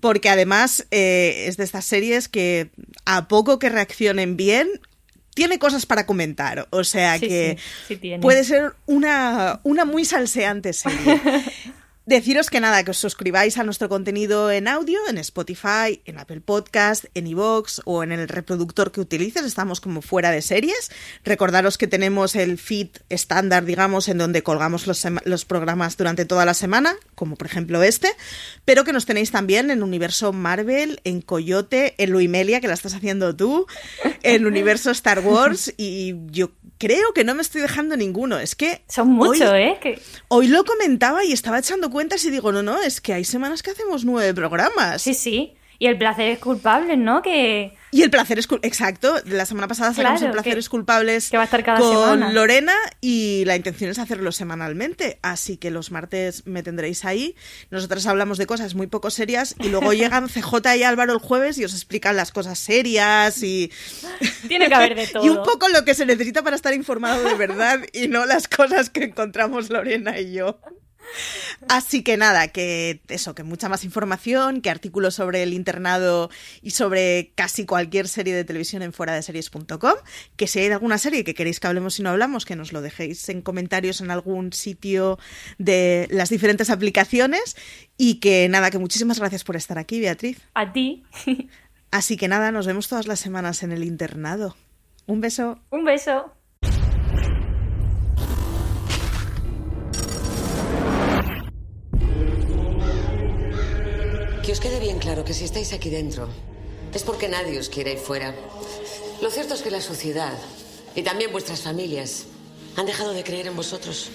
Porque 0.00 0.28
además 0.28 0.86
eh, 0.90 1.44
es 1.48 1.56
de 1.56 1.64
estas 1.64 1.84
series 1.84 2.28
que 2.28 2.70
a 3.04 3.26
poco 3.28 3.58
que 3.58 3.68
reaccionen 3.68 4.36
bien, 4.36 4.68
tiene 5.34 5.58
cosas 5.58 5.86
para 5.86 6.06
comentar. 6.06 6.66
O 6.70 6.84
sea 6.84 7.18
Sí, 7.18 7.28
que 7.28 7.56
sí, 7.58 7.94
sí 7.94 7.96
tiene. 7.96 8.20
puede 8.22 8.44
ser 8.44 8.74
una, 8.86 9.60
una 9.64 9.84
muy 9.84 10.04
salseante 10.04 10.72
serie. 10.72 11.20
Deciros 12.08 12.48
que 12.48 12.58
nada, 12.58 12.82
que 12.84 12.92
os 12.92 12.96
suscribáis 12.96 13.58
a 13.58 13.64
nuestro 13.64 13.90
contenido 13.90 14.50
en 14.50 14.66
audio, 14.66 14.98
en 15.10 15.18
Spotify, 15.18 16.00
en 16.06 16.16
Apple 16.16 16.40
Podcast, 16.40 17.04
en 17.12 17.26
iVoox 17.26 17.82
o 17.84 18.02
en 18.02 18.12
el 18.12 18.28
reproductor 18.28 18.92
que 18.92 19.02
utilices. 19.02 19.44
Estamos 19.44 19.82
como 19.82 20.00
fuera 20.00 20.30
de 20.30 20.40
series. 20.40 20.90
Recordaros 21.22 21.76
que 21.76 21.86
tenemos 21.86 22.34
el 22.34 22.56
feed 22.56 22.88
estándar, 23.10 23.66
digamos, 23.66 24.08
en 24.08 24.16
donde 24.16 24.42
colgamos 24.42 24.86
los, 24.86 25.44
programas 25.44 25.98
durante 25.98 26.24
toda 26.24 26.46
la 26.46 26.54
semana, 26.54 26.96
como 27.14 27.36
por 27.36 27.46
ejemplo 27.46 27.82
este, 27.82 28.08
pero 28.64 28.84
que 28.84 28.94
nos 28.94 29.04
tenéis 29.04 29.30
también 29.30 29.70
en 29.70 29.82
Universo 29.82 30.32
Marvel, 30.32 31.02
en 31.04 31.20
Coyote, 31.20 31.94
en 31.98 32.12
Luimelia, 32.12 32.62
que 32.62 32.68
la 32.68 32.74
estás 32.74 32.94
haciendo 32.94 33.36
tú, 33.36 33.66
en 34.22 34.46
Universo 34.46 34.90
Star 34.92 35.20
Wars 35.20 35.74
y 35.76 36.14
yo 36.30 36.52
creo 36.78 37.12
que 37.12 37.24
no 37.24 37.34
me 37.34 37.42
estoy 37.42 37.60
dejando 37.60 37.96
ninguno. 37.96 38.38
Es 38.38 38.54
que... 38.54 38.82
Son 38.88 39.08
muchos, 39.08 39.52
¿eh? 39.52 39.78
Que... 39.80 40.00
Hoy 40.28 40.48
lo 40.48 40.64
comentaba 40.64 41.24
y 41.24 41.32
estaba 41.32 41.58
echando 41.58 41.90
cuentas 41.90 42.24
y 42.24 42.30
digo, 42.30 42.52
no, 42.52 42.62
no, 42.62 42.80
es 42.80 43.00
que 43.00 43.12
hay 43.12 43.24
semanas 43.24 43.62
que 43.62 43.70
hacemos 43.70 44.04
nueve 44.04 44.32
programas. 44.34 45.02
Sí, 45.02 45.14
sí. 45.14 45.54
Y 45.80 45.86
el 45.86 45.96
placer 45.96 46.28
es 46.30 46.38
culpable, 46.40 46.96
¿no? 46.96 47.22
Que... 47.22 47.72
Y 47.92 48.02
el 48.02 48.10
placer 48.10 48.38
es 48.38 48.48
cul- 48.48 48.58
exacto. 48.62 49.14
La 49.26 49.46
semana 49.46 49.68
pasada 49.68 49.94
sacamos 49.94 50.18
Claro, 50.20 50.26
el 50.26 50.32
placer 50.32 50.54
que- 50.54 50.58
es 50.58 50.68
culpables 50.68 51.30
que 51.30 51.36
va 51.36 51.44
a 51.44 51.46
estar 51.46 51.62
cada 51.64 51.78
con 51.78 51.92
semana. 52.18 52.32
Lorena 52.32 52.74
y 53.00 53.44
la 53.46 53.54
intención 53.54 53.88
es 53.90 53.98
hacerlo 54.00 54.32
semanalmente. 54.32 55.20
Así 55.22 55.56
que 55.56 55.70
los 55.70 55.90
martes 55.92 56.46
me 56.46 56.62
tendréis 56.64 57.04
ahí. 57.04 57.36
Nosotras 57.70 58.06
hablamos 58.08 58.38
de 58.38 58.46
cosas 58.46 58.74
muy 58.74 58.88
poco 58.88 59.10
serias 59.10 59.54
y 59.60 59.68
luego 59.68 59.92
llegan 59.94 60.28
CJ 60.28 60.76
y 60.76 60.82
Álvaro 60.82 61.12
el 61.12 61.20
jueves 61.20 61.56
y 61.58 61.64
os 61.64 61.72
explican 61.72 62.16
las 62.16 62.32
cosas 62.32 62.58
serias 62.58 63.40
y 63.44 63.70
Tiene 64.48 64.66
que 64.68 64.74
haber 64.74 64.96
de 64.96 65.06
todo. 65.06 65.24
y 65.24 65.28
un 65.28 65.42
poco 65.44 65.68
lo 65.68 65.84
que 65.84 65.94
se 65.94 66.04
necesita 66.06 66.42
para 66.42 66.56
estar 66.56 66.74
informado 66.74 67.22
de 67.22 67.34
verdad 67.34 67.78
y 67.92 68.08
no 68.08 68.26
las 68.26 68.48
cosas 68.48 68.90
que 68.90 69.04
encontramos 69.04 69.70
Lorena 69.70 70.18
y 70.18 70.32
yo. 70.32 70.60
Así 71.68 72.02
que 72.02 72.16
nada, 72.16 72.48
que 72.48 73.00
eso, 73.08 73.34
que 73.34 73.42
mucha 73.42 73.68
más 73.68 73.84
información, 73.84 74.60
que 74.60 74.70
artículos 74.70 75.14
sobre 75.14 75.42
el 75.42 75.52
internado 75.52 76.30
y 76.62 76.70
sobre 76.70 77.32
casi 77.34 77.66
cualquier 77.66 78.08
serie 78.08 78.34
de 78.34 78.44
televisión 78.44 78.82
en 78.82 78.92
fuera 78.92 79.14
de 79.14 79.22
series.com, 79.22 79.94
que 80.36 80.46
si 80.46 80.60
hay 80.60 80.70
alguna 80.70 80.98
serie 80.98 81.24
que 81.24 81.34
queréis 81.34 81.60
que 81.60 81.66
hablemos 81.66 81.98
y 81.98 82.02
no 82.02 82.10
hablamos, 82.10 82.44
que 82.44 82.56
nos 82.56 82.72
lo 82.72 82.80
dejéis 82.80 83.28
en 83.28 83.42
comentarios 83.42 84.00
en 84.00 84.10
algún 84.10 84.52
sitio 84.52 85.18
de 85.58 86.06
las 86.10 86.30
diferentes 86.30 86.70
aplicaciones 86.70 87.56
y 87.96 88.16
que 88.16 88.48
nada, 88.48 88.70
que 88.70 88.78
muchísimas 88.78 89.18
gracias 89.18 89.44
por 89.44 89.56
estar 89.56 89.78
aquí, 89.78 90.00
Beatriz. 90.00 90.40
A 90.54 90.72
ti. 90.72 91.04
Así 91.90 92.16
que 92.16 92.28
nada, 92.28 92.52
nos 92.52 92.66
vemos 92.66 92.88
todas 92.88 93.06
las 93.06 93.18
semanas 93.18 93.62
en 93.62 93.72
el 93.72 93.82
internado. 93.82 94.56
Un 95.06 95.20
beso. 95.20 95.58
Un 95.70 95.84
beso. 95.84 96.34
Que 104.48 104.52
os 104.52 104.60
quede 104.60 104.80
bien 104.80 104.98
claro 104.98 105.26
que 105.26 105.34
si 105.34 105.44
estáis 105.44 105.74
aquí 105.74 105.90
dentro 105.90 106.26
es 106.94 107.02
porque 107.02 107.28
nadie 107.28 107.58
os 107.58 107.68
quiere 107.68 107.90
ahí 107.90 107.96
fuera. 107.98 108.34
Lo 109.20 109.28
cierto 109.28 109.52
es 109.52 109.60
que 109.60 109.70
la 109.70 109.82
sociedad 109.82 110.32
y 110.94 111.02
también 111.02 111.30
vuestras 111.32 111.60
familias 111.60 112.24
han 112.74 112.86
dejado 112.86 113.12
de 113.12 113.22
creer 113.24 113.48
en 113.48 113.56
vosotros. 113.56 114.08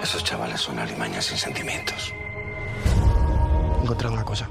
Esos 0.00 0.22
chavales 0.22 0.60
son 0.60 0.78
alimañas 0.78 1.24
sin 1.24 1.38
sentimientos. 1.38 2.12
He 3.80 3.82
encontrado 3.82 4.14
una 4.14 4.24
cosa. 4.24 4.48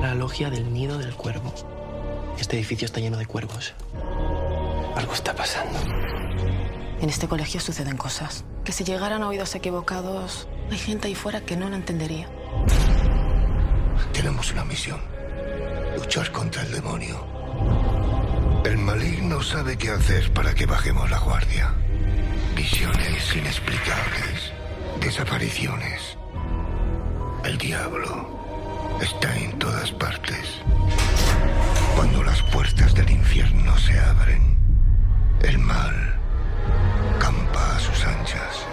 La 0.00 0.14
logia 0.14 0.48
del 0.48 0.72
nido 0.72 0.96
del 0.96 1.14
cuervo. 1.14 1.52
Este 2.38 2.56
edificio 2.56 2.86
está 2.86 3.00
lleno 3.00 3.18
de 3.18 3.26
cuervos. 3.26 3.74
Algo 4.96 5.12
está 5.12 5.36
pasando. 5.36 5.78
En 7.02 7.10
este 7.10 7.28
colegio 7.28 7.60
suceden 7.60 7.98
cosas. 7.98 8.46
Que 8.64 8.72
si 8.72 8.82
llegaran 8.82 9.22
a 9.24 9.28
oídos 9.28 9.54
equivocados, 9.54 10.48
hay 10.70 10.78
gente 10.78 11.08
ahí 11.08 11.14
fuera 11.14 11.42
que 11.42 11.54
no 11.54 11.68
lo 11.68 11.76
entendería. 11.76 12.30
Tenemos 14.12 14.52
una 14.52 14.64
misión. 14.64 15.00
Luchar 15.96 16.30
contra 16.32 16.62
el 16.62 16.72
demonio. 16.72 17.26
El 18.64 18.78
maligno 18.78 19.42
sabe 19.42 19.76
qué 19.76 19.90
hacer 19.90 20.32
para 20.32 20.54
que 20.54 20.66
bajemos 20.66 21.10
la 21.10 21.18
guardia. 21.18 21.72
Visiones 22.54 23.34
inexplicables. 23.34 24.52
Desapariciones. 25.00 26.16
El 27.44 27.58
diablo 27.58 28.98
está 29.02 29.36
en 29.36 29.58
todas 29.58 29.90
partes. 29.92 30.60
Cuando 31.96 32.22
las 32.22 32.42
puertas 32.42 32.94
del 32.94 33.10
infierno 33.10 33.76
se 33.78 33.98
abren, 33.98 34.56
el 35.42 35.58
mal 35.58 36.20
campa 37.18 37.76
a 37.76 37.80
sus 37.80 38.04
anchas. 38.04 38.71